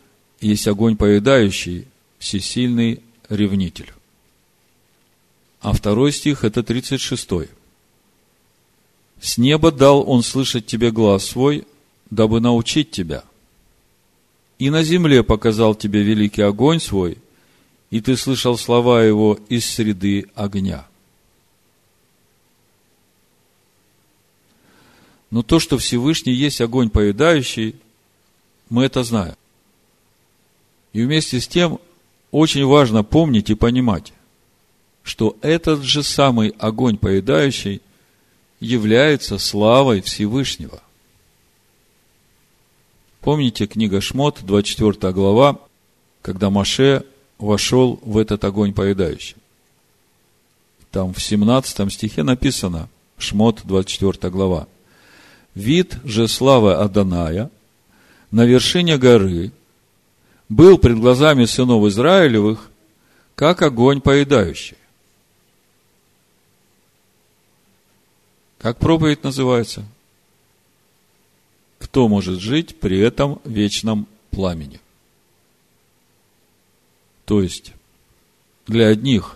[0.41, 1.85] есть огонь поедающий,
[2.17, 3.91] всесильный ревнитель.
[5.61, 7.29] А второй стих это 36.
[9.21, 11.65] С неба дал он слышать тебе глаз свой,
[12.09, 13.23] дабы научить тебя.
[14.59, 17.17] И на земле показал тебе великий огонь свой,
[17.89, 20.85] и ты слышал слова его из среды огня.
[25.31, 27.75] Но то, что Всевышний есть огонь поедающий,
[28.69, 29.35] мы это знаем.
[30.91, 31.79] И вместе с тем
[32.33, 34.11] очень важно помнить и понимать,
[35.03, 37.81] что этот же самый огонь поедающий
[38.59, 40.81] является славой Всевышнего–
[43.23, 45.57] Помните книга Шмот, 24 глава,
[46.21, 47.05] когда Маше
[47.37, 49.37] вошел в этот огонь поедающий.
[50.91, 54.67] Там в 17 стихе написано, Шмот, 24 глава.
[55.55, 57.49] Вид же славы Аданая
[58.29, 59.53] на вершине горы
[60.55, 62.69] был пред глазами сынов Израилевых,
[63.35, 64.77] как огонь поедающий.
[68.59, 69.85] Как проповедь называется?
[71.83, 74.79] кто может жить при этом вечном пламени.
[77.25, 77.73] То есть,
[78.67, 79.35] для одних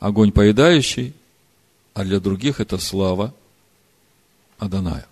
[0.00, 1.14] огонь поедающий,
[1.94, 3.32] а для других это слава
[4.58, 5.06] Аданая.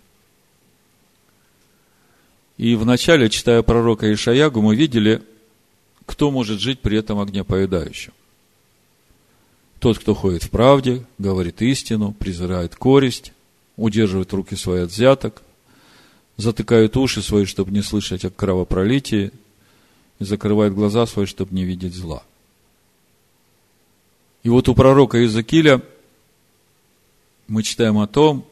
[2.57, 5.23] И вначале, читая пророка Ишаягу, мы видели,
[6.07, 8.13] кто может жить при этом огне поедающем.
[9.79, 13.33] Тот, кто ходит в правде, говорит истину, презирает коресть,
[13.77, 15.43] удерживает руки свои от взяток,
[16.37, 19.33] затыкают уши свои, чтобы не слышать о кровопролитии,
[20.19, 22.23] и закрывают глаза свои, чтобы не видеть зла.
[24.45, 25.83] И вот у пророка Иезекииля
[27.49, 28.47] мы читаем о том,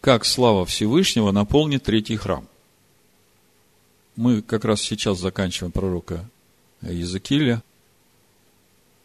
[0.00, 2.46] как слава Всевышнего наполнит третий храм.
[4.16, 6.28] Мы как раз сейчас заканчиваем пророка
[6.82, 7.62] Иезекииля,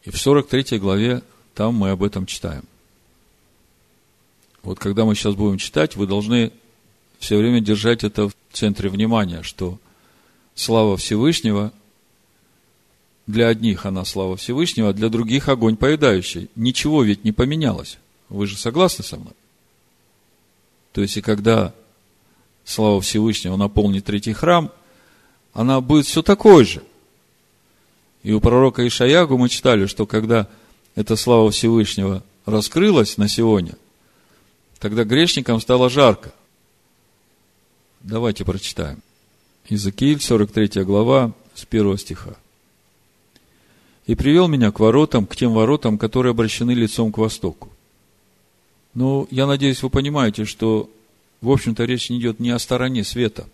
[0.03, 1.23] и в 43 главе
[1.55, 2.63] там мы об этом читаем.
[4.61, 6.51] Вот когда мы сейчас будем читать, вы должны
[7.19, 9.79] все время держать это в центре внимания, что
[10.55, 11.73] слава Всевышнего
[13.27, 16.49] для одних она слава Всевышнего, а для других огонь поедающий.
[16.55, 17.99] Ничего ведь не поменялось.
[18.27, 19.33] Вы же согласны со мной?
[20.93, 21.73] То есть, и когда
[22.65, 24.71] слава Всевышнего наполнит третий храм,
[25.53, 26.83] она будет все такой же.
[28.23, 30.47] И у пророка Ишаягу мы читали, что когда
[30.95, 33.73] эта слава Всевышнего раскрылась на сегодня,
[34.79, 36.33] тогда грешникам стало жарко.
[38.01, 39.01] Давайте прочитаем.
[39.67, 42.35] Иезекииль, 43 глава, с 1 стиха.
[44.07, 47.69] «И привел меня к воротам, к тем воротам, которые обращены лицом к востоку».
[48.95, 50.89] Ну, я надеюсь, вы понимаете, что,
[51.41, 53.47] в общем-то, речь не идет не о стороне света.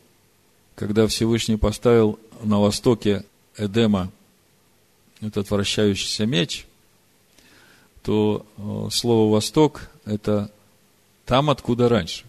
[0.75, 3.25] Когда Всевышний поставил на востоке
[3.57, 4.11] Эдема
[5.21, 6.67] этот вращающийся меч,
[8.03, 10.51] то э, слово «восток»– это
[11.25, 12.25] там, откуда раньше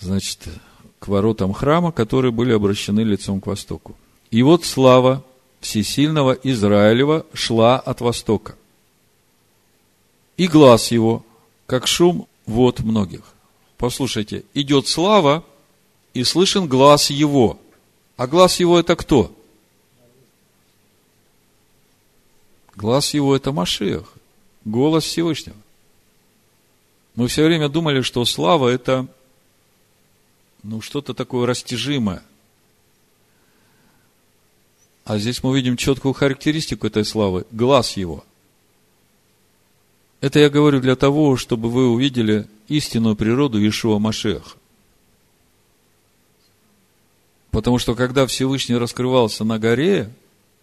[0.00, 0.48] значит,
[0.98, 3.94] к воротам храма, которые были обращены лицом к востоку.
[4.30, 5.24] И вот слава
[5.60, 8.56] всесильного Израилева шла от востока.
[10.36, 11.24] И глаз его,
[11.66, 13.22] как шум вод многих.
[13.76, 15.44] Послушайте, идет слава,
[16.14, 17.58] и слышен глаз его.
[18.16, 19.34] А глаз его это кто?
[22.74, 24.12] Глаз его это Машех,
[24.64, 25.56] голос Всевышнего.
[27.14, 29.06] Мы все время думали, что слава это
[30.62, 32.22] ну, что-то такое растяжимое.
[35.04, 38.24] А здесь мы видим четкую характеристику этой славы– глаз его.
[40.20, 44.59] Это я говорю для того, чтобы вы увидели истинную природу Иешуа Машеха.
[47.50, 50.10] Потому что когда Всевышний раскрывался на горе,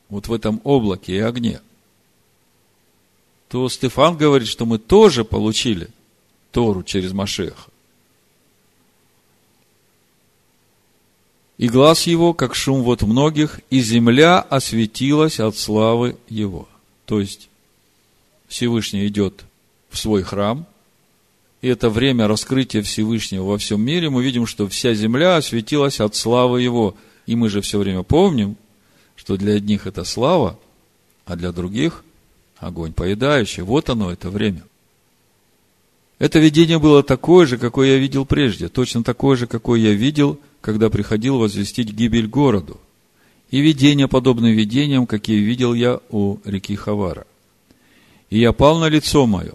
[0.09, 1.59] вот в этом облаке и огне,
[3.49, 5.89] то Стефан говорит, что мы тоже получили
[6.51, 7.69] Тору через Машеха.
[11.57, 16.67] И глаз его, как шум вот многих, и земля осветилась от славы его.
[17.05, 17.49] То есть,
[18.47, 19.43] Всевышний идет
[19.89, 20.67] в свой храм,
[21.61, 26.15] и это время раскрытия Всевышнего во всем мире, мы видим, что вся земля осветилась от
[26.15, 26.95] славы его.
[27.25, 28.55] И мы же все время помним,
[29.15, 30.59] что для одних это слава,
[31.25, 32.03] а для других
[32.57, 33.63] огонь поедающий.
[33.63, 34.63] Вот оно, это время.
[36.19, 40.39] Это видение было такое же, какое я видел прежде, точно такое же, какое я видел
[40.67, 42.77] когда приходил возвестить гибель городу,
[43.49, 47.25] и видения, подобные видениям, какие видел я у реки Хавара.
[48.29, 49.53] И я пал на лицо мое,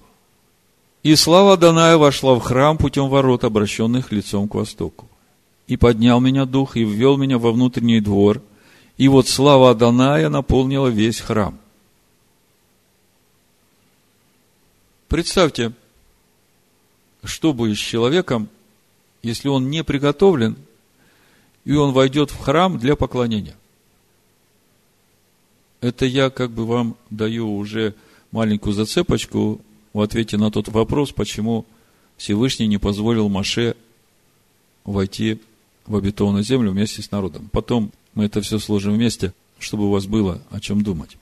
[1.02, 5.08] и слава Даная вошла в храм путем ворот, обращенных лицом к востоку.
[5.66, 8.42] И поднял меня дух, и ввел меня во внутренний двор,
[8.98, 11.58] и вот слава Аданая наполнила весь храм.
[15.08, 15.72] Представьте,
[17.24, 18.48] что будет с человеком,
[19.22, 20.56] если он не приготовлен
[21.64, 23.56] и он войдет в храм для поклонения.
[25.80, 27.94] Это я как бы вам даю уже
[28.30, 29.60] маленькую зацепочку
[29.92, 31.66] в ответе на тот вопрос, почему
[32.16, 33.76] Всевышний не позволил Маше
[34.84, 35.40] войти
[35.86, 37.48] в обетованную землю вместе с народом.
[37.52, 41.16] Потом мы это все сложим вместе, чтобы у вас было о чем думать.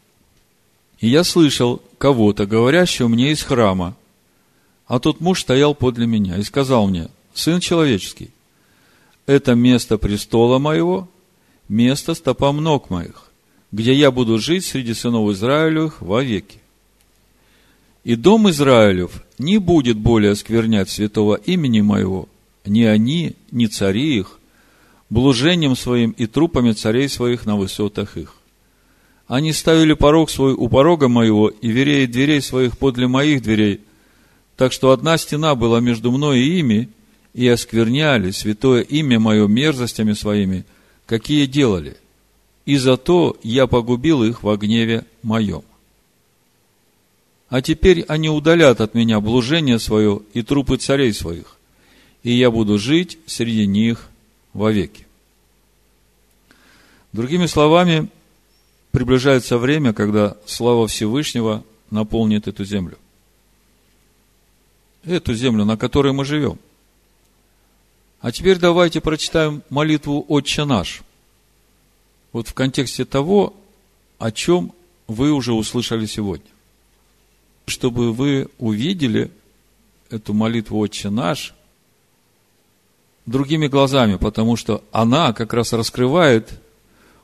[1.01, 3.97] И я слышал кого-то, говорящего мне из храма,
[4.87, 8.31] а тот муж стоял подле меня и сказал мне, сын человеческий,
[9.27, 11.09] это место престола моего,
[11.69, 13.31] место стопам ног моих,
[13.73, 16.60] где я буду жить среди сынов Израилевых вовеки.
[18.05, 22.29] И дом Израилев не будет более осквернять святого имени моего,
[22.65, 24.39] ни они, ни цари их,
[25.11, 28.35] блужением своим и трупами царей своих на высотах их.
[29.27, 33.81] Они ставили порог свой у порога моего и вереи дверей своих подле моих дверей,
[34.57, 36.89] так что одна стена была между мной и ими,
[37.33, 40.65] и оскверняли святое имя мое мерзостями своими,
[41.07, 41.97] какие делали.
[42.67, 45.63] И зато я погубил их во гневе моем.
[47.51, 51.59] А теперь они удалят от меня блужение свое и трупы царей своих,
[52.23, 54.09] и я буду жить среди них
[54.55, 55.07] вовеки.
[57.13, 58.09] Другими словами,
[58.93, 62.97] приближается время, когда слава Всевышнего наполнит эту землю.
[65.05, 66.59] Эту землю, на которой мы живем–
[68.21, 71.03] а теперь давайте прочитаем молитву «Отче наш».
[72.33, 73.55] Вот в контексте того,
[74.19, 74.73] о чем
[75.07, 76.47] вы уже услышали сегодня.
[77.71, 79.31] Чтобы вы увидели
[80.11, 81.55] эту молитву «Отче наш»
[83.27, 86.61] другими глазами, потому что она как раз раскрывает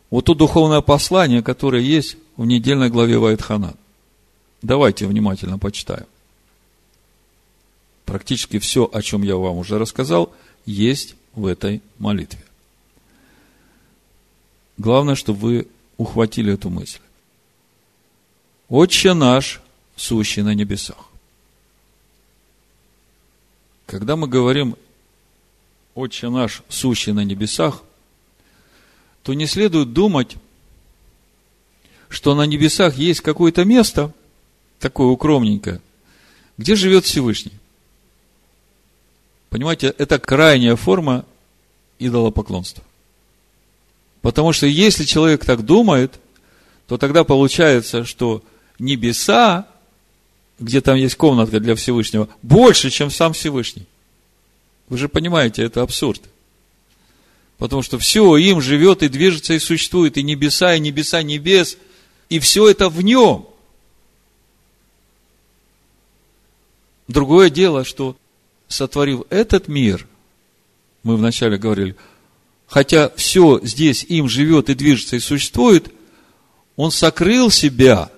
[0.08, 3.74] вот то духовное послание, которое есть в недельной главе Вайтхана.
[4.62, 6.06] Давайте внимательно почитаем.
[8.04, 10.32] Практически все, о чем я вам уже рассказал–
[10.66, 12.40] есть в этой молитве.
[14.76, 17.00] Главное, чтобы вы ухватили эту мысль.
[18.68, 19.62] Отче наш,
[19.96, 20.98] сущий на небесах.
[23.86, 24.76] Когда мы говорим
[25.94, 27.82] Отче наш, сущий на небесах,
[29.22, 30.36] то не следует думать,
[32.08, 34.12] что на небесах есть какое-то место,
[34.78, 35.80] такое укромненькое,
[36.58, 37.52] где живет Всевышний.
[39.48, 41.24] Понимаете, это крайняя форма
[41.98, 42.84] идолопоклонства.
[44.20, 46.20] Потому что если человек так думает,
[46.86, 48.42] то тогда получается, что
[48.78, 49.66] небеса,
[50.58, 53.86] где там есть комнатка для Всевышнего, больше, чем сам Всевышний.
[54.88, 56.22] Вы же понимаете, это абсурд.
[57.58, 61.76] Потому что все им живет и движется и существует, и небеса, и небеса небес,
[62.28, 63.46] и все это в нем.
[67.08, 68.16] Другое дело, что
[68.68, 70.06] сотворив этот мир,
[71.02, 71.96] мы вначале говорили,
[72.66, 75.92] хотя все здесь им живет и движется и существует,
[76.74, 78.10] он сокрыл себя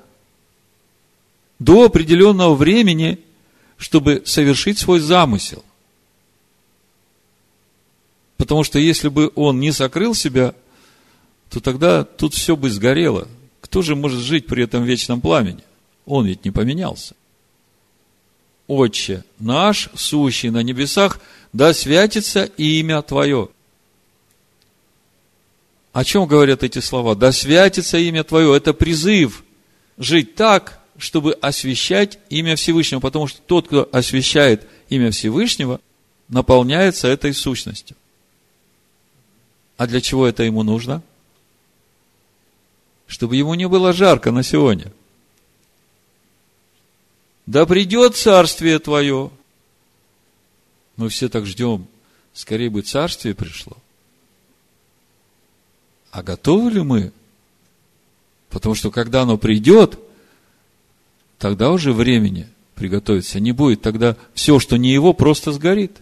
[1.59, 3.19] до определенного времени,
[3.77, 5.65] чтобы совершить свой замысел.
[8.37, 10.55] Потому что если бы он не сокрыл себя,
[11.51, 13.27] то тогда тут все бы сгорело.
[13.61, 15.65] Кто же может жить при этом вечном пламени?
[16.07, 17.15] Он ведь не поменялся.
[18.67, 21.21] Отче наш, сущий на небесах,
[21.53, 23.49] да святится имя Твое.
[25.93, 27.17] О чем говорят эти слова?
[27.17, 28.57] Да святится имя Твое.
[28.57, 29.43] Это призыв
[29.97, 35.81] жить так, чтобы освящать имя Всевышнего, потому что тот, кто освящает имя Всевышнего,
[36.29, 37.97] наполняется этой сущностью.
[39.77, 41.03] А для чего это ему нужно?
[43.07, 44.93] Чтобы ему не было жарко на сегодня.
[47.47, 49.31] Да придет царствие твое.
[50.97, 51.87] Мы все так ждем,
[52.35, 53.77] скорее бы царствие пришло.
[56.11, 57.13] А готовы ли мы?
[58.51, 59.99] Потому что когда оно придет,
[61.39, 63.83] тогда уже времени приготовиться не будет.
[63.83, 65.99] Тогда все, что не его, просто сгорит.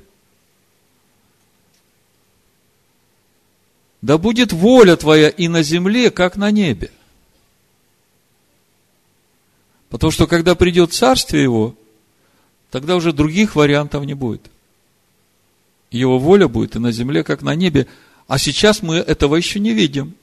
[4.03, 6.91] Да будет воля твоя и на земле, как на небе.
[9.89, 11.75] Потому что когда придет царствие его,
[12.71, 14.51] тогда уже других вариантов не будет.
[15.91, 17.87] Его воля будет и на земле, как на небе.
[18.27, 20.15] А сейчас мы этого еще не видим.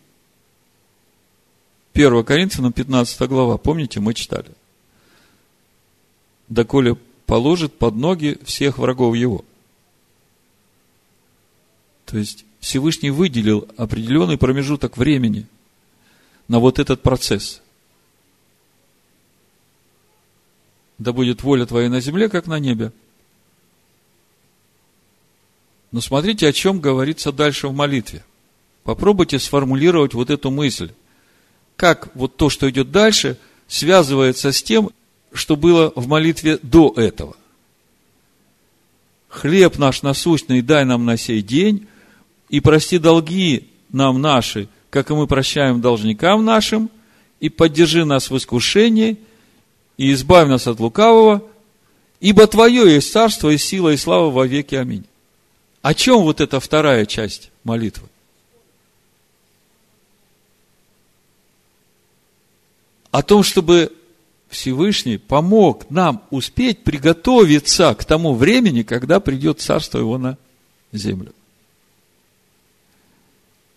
[1.93, 4.51] 1 Коринфянам 15 глава, помните, мы читали.
[6.53, 6.95] Доколе
[7.25, 9.43] положит под ноги всех врагов его.
[12.05, 15.47] То есть, Всевышний выделил определенный промежуток времени
[16.47, 17.61] на вот этот процесс.
[20.99, 22.91] Да будет воля твоя на земле, как на небе.
[25.91, 28.23] Но смотрите, о чем говорится дальше в молитве.
[28.83, 30.91] Попробуйте сформулировать вот эту мысль.
[31.77, 33.37] Как вот то, что идет дальше,
[33.67, 34.91] связывается с тем,
[35.33, 37.35] что было в молитве до этого.
[39.27, 41.87] Хлеб наш насущный дай нам на сей день,
[42.49, 46.89] и прости долги нам наши, как и мы прощаем должникам нашим,
[47.39, 49.17] и поддержи нас в искушении,
[49.97, 51.43] и избавь нас от лукавого,
[52.19, 54.75] ибо Твое есть царство и сила и слава во веки.
[54.75, 55.05] Аминь.
[55.81, 58.07] О чем вот эта вторая часть молитвы?
[63.11, 63.91] О том, чтобы
[64.53, 70.37] Всевышний помог нам успеть приготовиться к тому времени, когда придет царство его на
[70.91, 71.33] землю.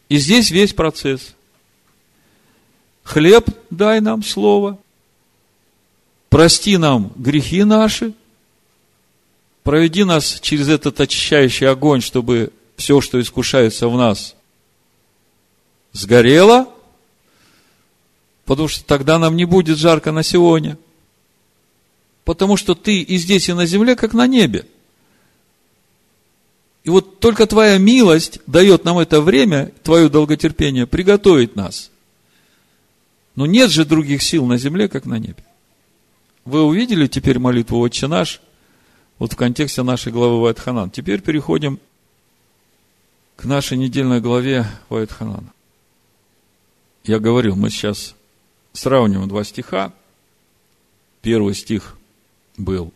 [0.08, 1.34] И здесь весь процесс.
[3.02, 4.78] Хлеб дай нам слово,
[6.28, 8.12] прости нам грехи наши,
[9.62, 14.34] проведи нас через этот очищающий огонь, чтобы все, что искушается в нас,
[15.92, 16.68] сгорело,
[18.46, 20.78] потому что тогда нам не будет жарко на сегодня.
[22.24, 24.64] Потому что ты и здесь, и на земле, как на небе–
[26.86, 31.90] и вот только Твоя милость дает нам это время, Твое долготерпение, приготовить нас.
[33.34, 35.44] Но нет же других сил на земле, как на небе.
[36.44, 38.40] Вы увидели теперь молитву «Отче наш»
[39.18, 40.90] вот в контексте нашей главы Вайтханан.
[40.90, 41.80] Теперь переходим
[43.34, 45.52] к нашей недельной главе Вайтханана.
[47.02, 48.14] Я говорил, мы сейчас
[48.76, 49.92] сравниваем два стиха.
[51.22, 51.96] Первый стих
[52.56, 52.92] был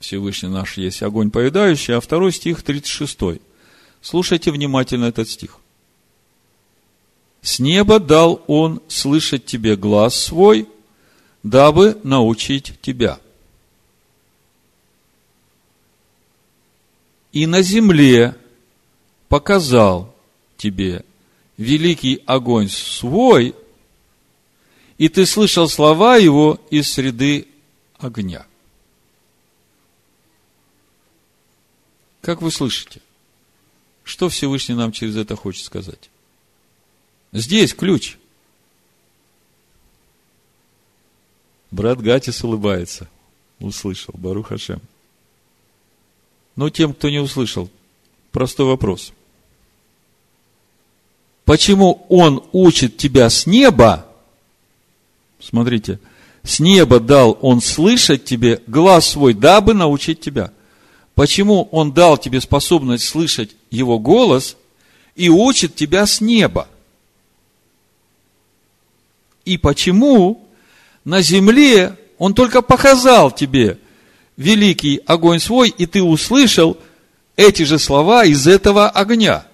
[0.00, 3.40] Всевышний наш есть огонь поедающий, а второй стих 36.
[4.00, 5.58] Слушайте внимательно этот стих.
[7.42, 10.68] С неба дал он слышать тебе глаз свой,
[11.42, 13.20] дабы научить тебя.
[17.32, 18.34] И на земле
[19.28, 20.14] показал
[20.56, 21.04] тебе
[21.56, 23.54] великий огонь свой,
[24.98, 27.48] и ты слышал слова его из среды
[27.98, 28.46] огня.
[32.22, 33.00] Как вы слышите?
[34.04, 36.10] Что Всевышний нам через это хочет сказать?
[37.32, 38.16] Здесь ключ.
[41.70, 43.08] Брат Гатис улыбается.
[43.58, 44.14] Услышал.
[44.16, 44.80] Барух Хашем.
[46.56, 47.70] Но тем, кто не услышал,
[48.32, 49.12] простой вопрос.
[51.44, 54.05] Почему он учит тебя с неба?
[55.38, 56.00] Смотрите,
[56.42, 60.52] с неба дал он слышать тебе глаз свой, дабы научить тебя.
[61.16, 64.56] Почему Он дал тебе способность слышать Его голос
[65.14, 66.68] и учит тебя с неба?
[69.46, 70.46] И почему
[71.04, 73.78] на земле Он только показал тебе
[74.36, 76.76] великий огонь свой, и ты услышал
[77.34, 79.46] эти же слова из этого огня?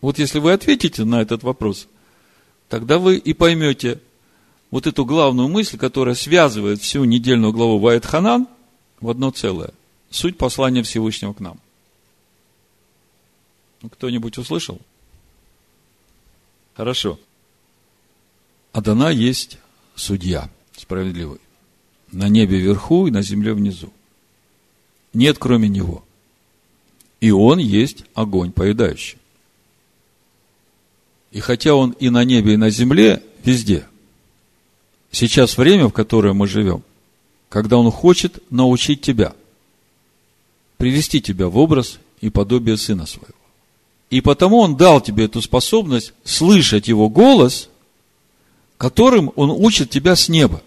[0.00, 1.88] Вот если вы ответите на этот вопрос,
[2.72, 4.00] тогда вы и поймете,
[4.70, 8.48] вот эту главную мысль, которая связывает всю недельную главу Вайт Ханан
[8.98, 9.74] в одно целое.
[10.08, 11.60] суть послания Всевышнего к нам.
[13.82, 14.80] Ну, кто-нибудь услышал?
[16.74, 17.20] Хорошо.
[18.72, 19.58] Адана есть
[19.94, 21.40] судья справедливый.
[22.10, 23.92] На небе вверху и на земле внизу.
[25.12, 26.02] Нет кроме него.
[27.20, 29.18] И он есть огонь поедающий.
[31.32, 33.86] И хотя он и на небе, и на земле, везде.
[35.10, 36.82] Сейчас время, в которое мы живем,
[37.48, 39.34] когда он хочет научить тебя,
[40.76, 43.34] привести тебя в образ и подобие сына своего.
[44.10, 47.70] И потому он дал тебе эту способность слышать его голос,
[48.76, 50.62] которым он учит тебя с неба.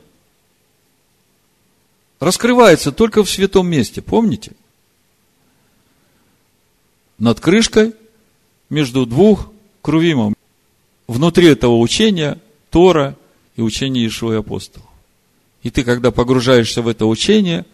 [2.19, 4.53] Раскрывается только в святом месте, помните?
[7.19, 7.93] Над крышкой
[8.69, 9.51] между двух
[9.81, 10.33] крувимов
[11.07, 12.39] внутри этого учения
[12.69, 13.17] Тора
[13.55, 14.87] и учение Ишуа и апостолов.
[15.63, 17.65] И ты, когда погружаешься в это учение,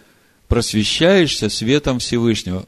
[0.48, 2.66] просвещаешься светом Всевышнего.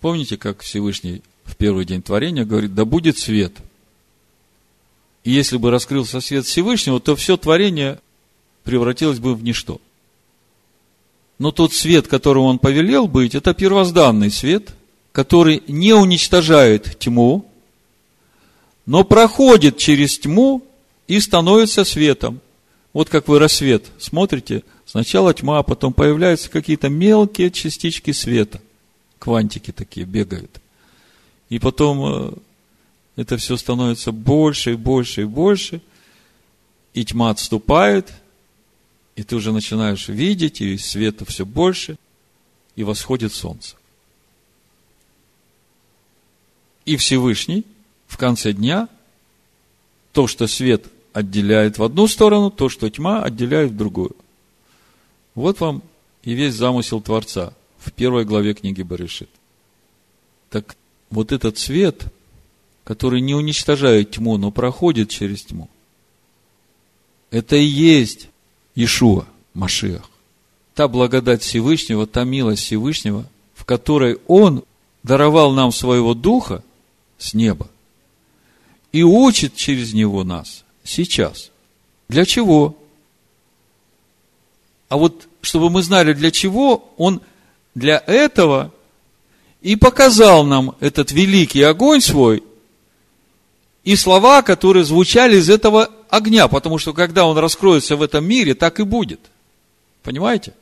[0.00, 3.52] Помните, как Всевышний в первый день творения говорит, да будет свет.
[5.24, 7.98] И если бы раскрылся свет Всевышнего, то все творение
[8.64, 9.80] превратилось бы в ничто.
[11.38, 14.74] Но тот свет, которым он повелел быть, это первозданный свет,
[15.12, 17.49] который не уничтожает тьму,
[18.90, 20.66] но проходит через тьму
[21.06, 22.40] и становится светом.
[22.92, 28.60] Вот как вы рассвет смотрите, сначала тьма, а потом появляются какие-то мелкие частички света.
[29.20, 30.60] Квантики такие бегают.
[31.50, 32.32] И потом э,
[33.14, 35.80] это все становится больше и больше и больше,
[36.92, 38.12] и тьма отступает,
[39.14, 41.96] и ты уже начинаешь видеть, и света все больше,
[42.74, 43.76] и восходит солнце.
[46.86, 47.64] И Всевышний–
[48.10, 48.88] в конце дня
[50.12, 54.16] то, что свет отделяет в одну сторону, то, что тьма отделяет в другую.
[55.36, 55.82] Вот вам
[56.24, 59.30] и весь замысел Творца в первой главе книги Баришит.
[60.50, 60.76] Так
[61.10, 62.12] вот этот свет,
[62.82, 65.70] который не уничтожает тьму, но проходит через тьму,
[67.30, 68.28] это и есть
[68.74, 70.10] Ишуа, Машиах.
[70.74, 74.64] Та благодать Всевышнего, та милость Всевышнего, в которой Он
[75.04, 76.64] даровал нам своего Духа
[77.16, 77.68] с неба–
[78.92, 81.50] и учит через него нас сейчас.
[82.08, 82.76] Для чего?
[84.88, 87.20] А вот, чтобы мы знали для чего, он
[87.74, 88.72] для этого
[89.62, 92.42] и показал нам этот великий огонь свой
[93.84, 98.54] и слова, которые звучали из этого огня, потому что когда он раскроется в этом мире,
[98.54, 99.20] так и будет.
[100.02, 100.54] Понимаете?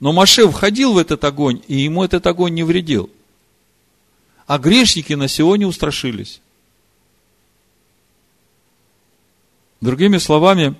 [0.00, 3.10] Но Маше входил в этот огонь, и ему этот огонь не вредил.
[4.46, 6.40] А грешники на сегодня устрашились.
[9.84, 10.76] Другими словами,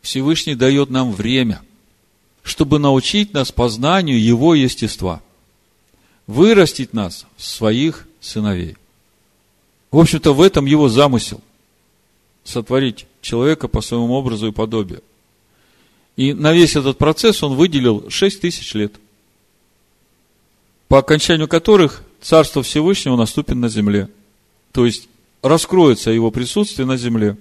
[0.00, 1.60] Всевышний дает нам время,
[2.44, 5.20] чтобы научить нас познанию Его естества,
[6.28, 8.76] вырастить нас в своих сыновей.
[9.90, 11.40] В общем-то, в этом Его замысел–
[12.44, 15.02] сотворить человека по своему образу и подобию.
[16.14, 18.94] И на весь этот процесс он выделил 6 тысяч лет,
[20.86, 24.08] по окончанию которых Царство Всевышнего наступит на земле.
[24.70, 25.08] То есть,
[25.42, 27.36] раскроется его присутствие на земле.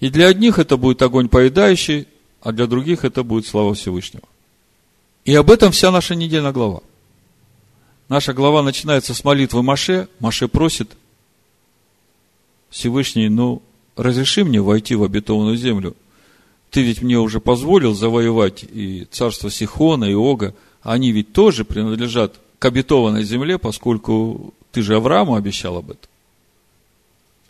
[0.00, 2.06] И для одних это будет огонь поедающий,
[2.42, 4.28] а для других это будет слава Всевышнего.
[5.24, 6.80] И об этом вся наша недельная глава.
[8.08, 10.08] Наша глава начинается с молитвы Маше.
[10.18, 10.90] Маше просит
[12.68, 13.62] Всевышний, ну,
[13.96, 15.96] разреши мне войти в обетованную землю.
[16.70, 20.54] Ты ведь мне уже позволил завоевать и царство Сихона, и Ога.
[20.82, 26.10] Они ведь тоже принадлежат к обетованной земле, поскольку ты же Аврааму обещал об этом.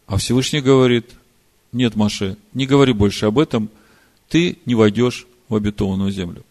[0.06, 1.10] А Всевышний говорит,
[1.72, 3.70] нет, Маше, не говори больше об этом,
[4.28, 6.44] ты не войдешь в обетованную землю.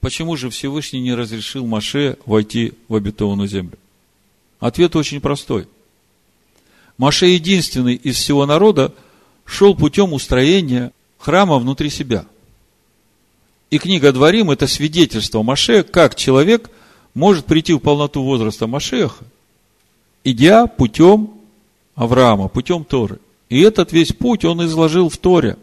[0.00, 3.78] Почему же Всевышний не разрешил Маше войти в обетованную землю?
[4.60, 5.68] Ответ очень простой.
[6.96, 8.94] Маше единственный из всего народа
[9.44, 12.24] шел путем устроения храма внутри себя.
[13.68, 16.70] И книга Дворим– это свидетельство Маше, как человек
[17.12, 19.22] может прийти в полноту возраста Машеха
[20.26, 21.30] идя путем
[21.94, 23.20] Авраама, путем Торы.
[23.48, 25.56] И этот весь путь он изложил в Торе.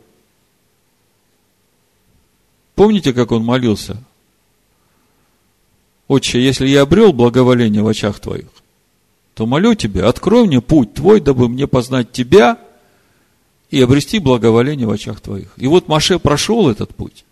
[2.74, 4.02] Помните, как он молился?
[6.08, 8.48] Отче, если я обрел благоволение в очах твоих,
[9.36, 12.58] то молю тебя, открой мне путь твой, дабы мне познать тебя
[13.70, 15.52] и обрести благоволение в очах твоих.
[15.58, 17.26] И вот Маше прошел этот путь.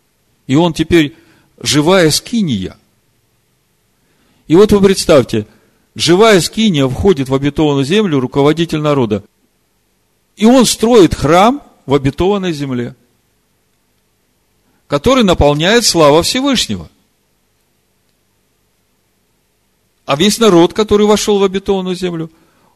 [0.47, 1.15] И он теперь
[1.61, 2.75] живая скиния.
[4.47, 5.47] И вот вы представьте,
[5.95, 9.23] живая скиния входит в обетованную землю, руководитель народа.
[10.35, 12.95] И он строит храм в обетованной земле.
[14.91, 16.89] который наполняет слава Всевышнего.
[20.05, 22.29] А весь народ, который вошел в обетованную землю,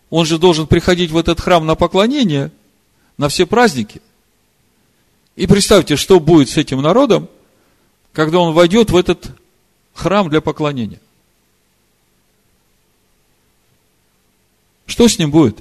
[0.10, 2.54] он же должен приходить в этот храм на поклонение,
[3.18, 4.02] на все праздники.
[5.36, 7.28] И представьте, что будет с этим народом,
[8.14, 9.32] когда он войдет в этот
[9.94, 11.02] храм для поклонения.
[14.86, 15.58] Что с ним будет?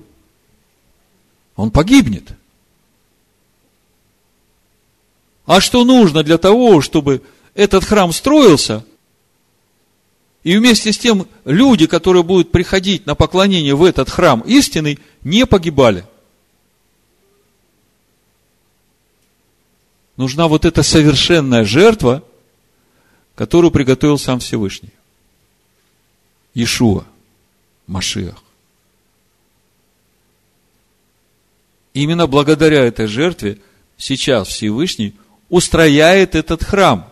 [1.57, 2.33] Он погибнет.
[5.47, 7.23] А что нужно для того, чтобы
[7.55, 8.85] этот храм строился,
[10.43, 15.47] и вместе с тем люди, которые будут приходить на поклонение в этот храм истинный, не
[15.47, 16.05] погибали?
[20.17, 22.23] Нужна вот эта совершенная жертва,
[23.35, 24.91] которую приготовил сам Всевышний.
[26.55, 27.05] Иешуа,
[27.87, 28.44] Машиах.
[31.95, 33.59] Именно благодаря этой жертве
[33.97, 35.15] сейчас Всевышний
[35.49, 37.09] устрояет этот храм.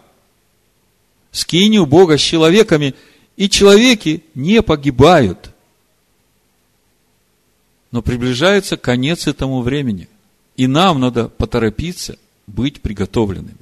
[1.31, 2.95] Скинию Бога с человеками,
[3.37, 5.51] и человеки не погибают.
[7.93, 10.09] Но приближается конец этому времени.
[10.57, 13.57] И нам надо поторопиться быть приготовленными.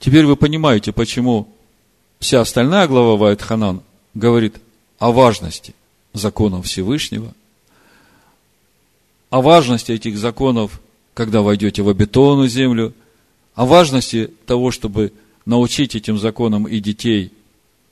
[0.00, 1.48] Теперь вы понимаете, почему
[2.18, 3.82] вся остальная глава Вайт Ханан
[4.14, 4.56] говорит
[4.98, 5.74] о важности
[6.14, 7.34] законов Всевышнего–
[9.34, 10.80] о важности этих законов,
[11.12, 12.94] когда войдете в обетованную землю,
[13.56, 15.12] о важности того, чтобы
[15.44, 17.32] научить этим законам и детей,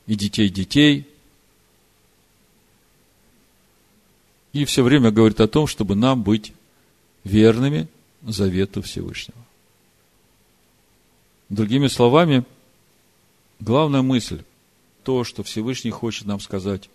[0.06, 1.04] и детей детей.
[4.52, 6.52] И все время говорит о том, чтобы нам быть
[7.24, 7.88] верными
[8.22, 9.44] завету Всевышнего.
[11.48, 12.44] Другими словами,
[13.58, 14.44] главная мысль,
[15.02, 16.88] то, что Всевышний хочет нам сказать.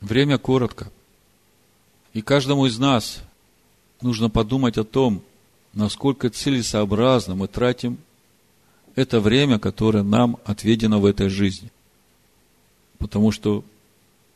[0.00, 0.90] Время коротко–
[2.12, 3.22] и каждому из нас
[4.00, 5.22] нужно подумать о том,
[5.72, 7.98] насколько целесообразно мы тратим
[8.94, 11.70] это время, которое нам отведено в этой жизни.
[12.98, 13.64] Потому что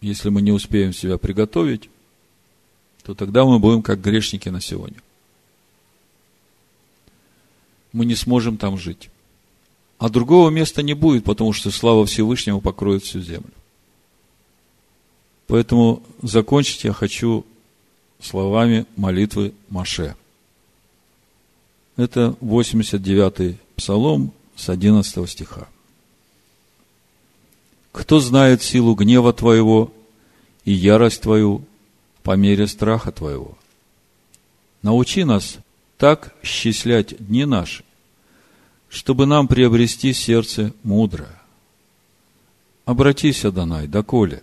[0.00, 1.90] если мы не успеем себя приготовить,
[3.02, 5.00] то тогда мы будем как грешники на сегодня.
[7.92, 9.10] Мы не сможем там жить.
[9.98, 13.52] А другого места не будет, потому что слава Всевышнего покроет всю землю.
[15.46, 17.46] Поэтому закончить я хочу
[18.20, 20.16] словами молитвы Маше.
[21.96, 25.68] Это 89-й псалом с 11 стиха.
[27.92, 29.92] Кто знает силу гнева Твоего
[30.64, 31.64] и ярость Твою
[32.22, 33.56] по мере страха Твоего?
[34.82, 35.56] Научи нас
[35.96, 37.82] так счислять дни наши,
[38.90, 41.40] чтобы нам приобрести сердце мудрое.
[42.84, 44.42] Обратись, Адонай, доколе,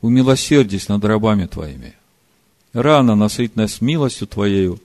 [0.00, 1.96] умилосердись над рабами Твоими–
[2.72, 4.80] рано насыть нас милостью Твоею,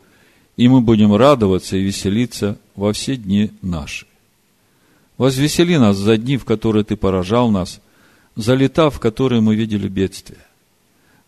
[0.57, 4.05] и мы будем радоваться и веселиться во все дни наши.
[5.17, 7.79] Возвесели нас за дни, в которые Ты поражал нас,
[8.35, 10.39] за лета, в которые мы видели бедствие.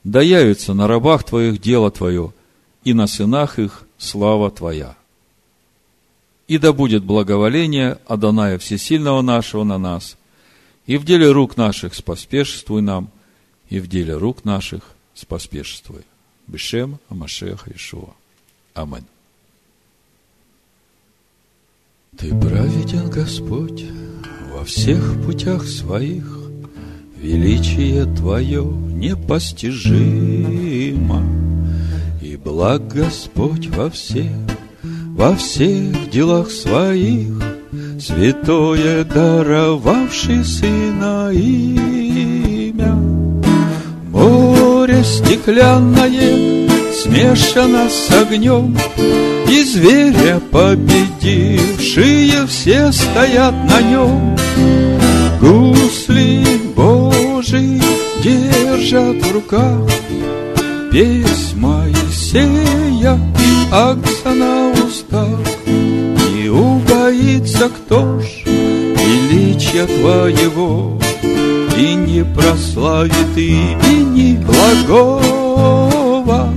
[0.04, 2.34] Да явится на рабах Твоих дело Твое,
[2.84, 4.96] и на сынах их слава Твоя.
[6.48, 10.18] И да будет благоволение Адоная Всесильного нашего на нас,
[10.86, 13.10] и в деле рук наших споспешествуй нам,
[13.70, 14.84] и в деле рук наших
[15.14, 16.04] споспешествуй.
[16.48, 18.14] Бешем Амашеха Ишуа.
[18.74, 19.04] Амин.
[22.18, 23.84] Ты праведен, Господь,
[24.54, 26.26] во всех путях своих,
[27.18, 30.04] Величие Твое непостижимо,
[32.22, 34.32] И благ Господь во всех,
[34.84, 37.44] во всех делах своих,
[38.00, 42.37] Святое даровавший Сына имя
[45.04, 48.78] стеклянное смешано с огнем,
[49.50, 54.38] И зверя победившие все стоят на нем.
[55.40, 56.44] Гусли
[56.76, 57.82] Божий
[58.24, 59.88] держат в руках
[60.92, 65.40] Песнь Моисея и акса на устах.
[65.66, 71.00] Не убоится кто ж величия Твоего,
[71.78, 76.52] и не прославит имени благого.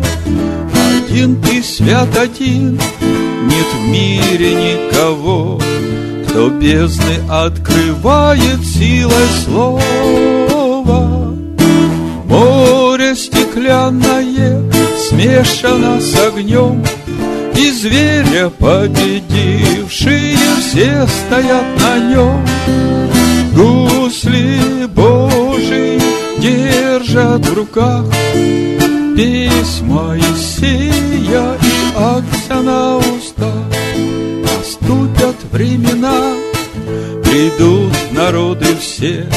[0.72, 5.60] Один ты свят один, нет в мире никого,
[6.26, 9.82] кто бездны открывает силой слова.
[12.24, 14.62] Море стеклянное
[15.08, 16.82] смешано с огнем,
[17.56, 22.99] и зверя победившие все стоят на нем.
[24.10, 26.00] Гусли Божий
[26.38, 28.04] держат в руках
[29.16, 33.70] Письма Моисея и акция на устах
[35.52, 36.34] времена,
[37.22, 39.28] Придут народы все,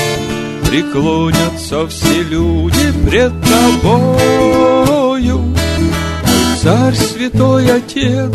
[0.68, 5.38] преклонятся все люди пред тобою.
[5.38, 5.54] Мой
[6.64, 8.32] царь, святой Отец,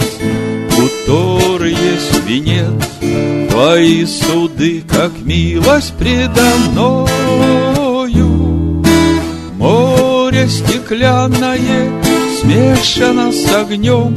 [1.05, 2.98] который есть венец,
[3.59, 7.09] Твои суды, как милость предо мною.
[9.57, 11.91] Море стеклянное
[12.41, 14.17] смешано с огнем,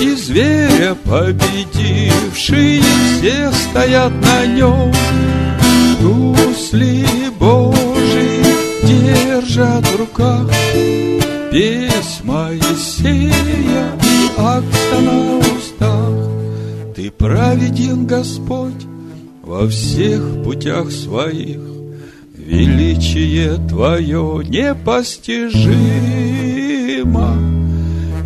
[0.00, 2.80] И зверя победившие
[3.18, 4.92] все стоят на нем.
[6.00, 7.04] Гусли
[7.40, 8.44] Божий
[8.84, 10.48] держат в руках
[11.50, 13.32] Песнь Моисея
[14.00, 16.19] и акта на устах.
[17.18, 18.86] Праведен, Господь,
[19.42, 21.60] во всех путях своих,
[22.34, 25.58] Величие Твое непостижимо,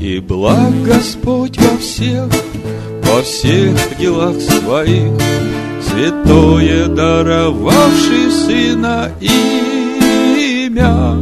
[0.00, 2.28] И благ Господь во всех,
[3.02, 5.12] во всех делах своих,
[5.82, 11.14] Святое даровавший Сына имя.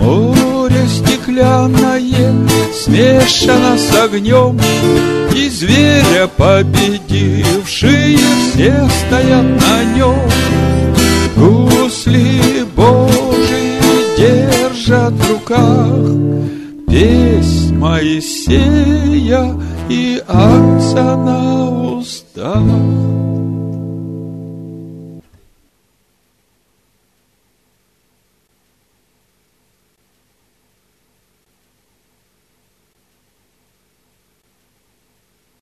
[0.00, 1.98] Море стеклянное
[2.84, 4.58] смешано с огнем,
[5.34, 8.18] И зверя победившие
[8.52, 10.28] все стоят на нем.
[11.36, 13.78] Гусли Божии
[14.16, 16.40] держат в руках
[16.88, 19.54] Песнь Моисея
[19.88, 23.19] и акция на устах.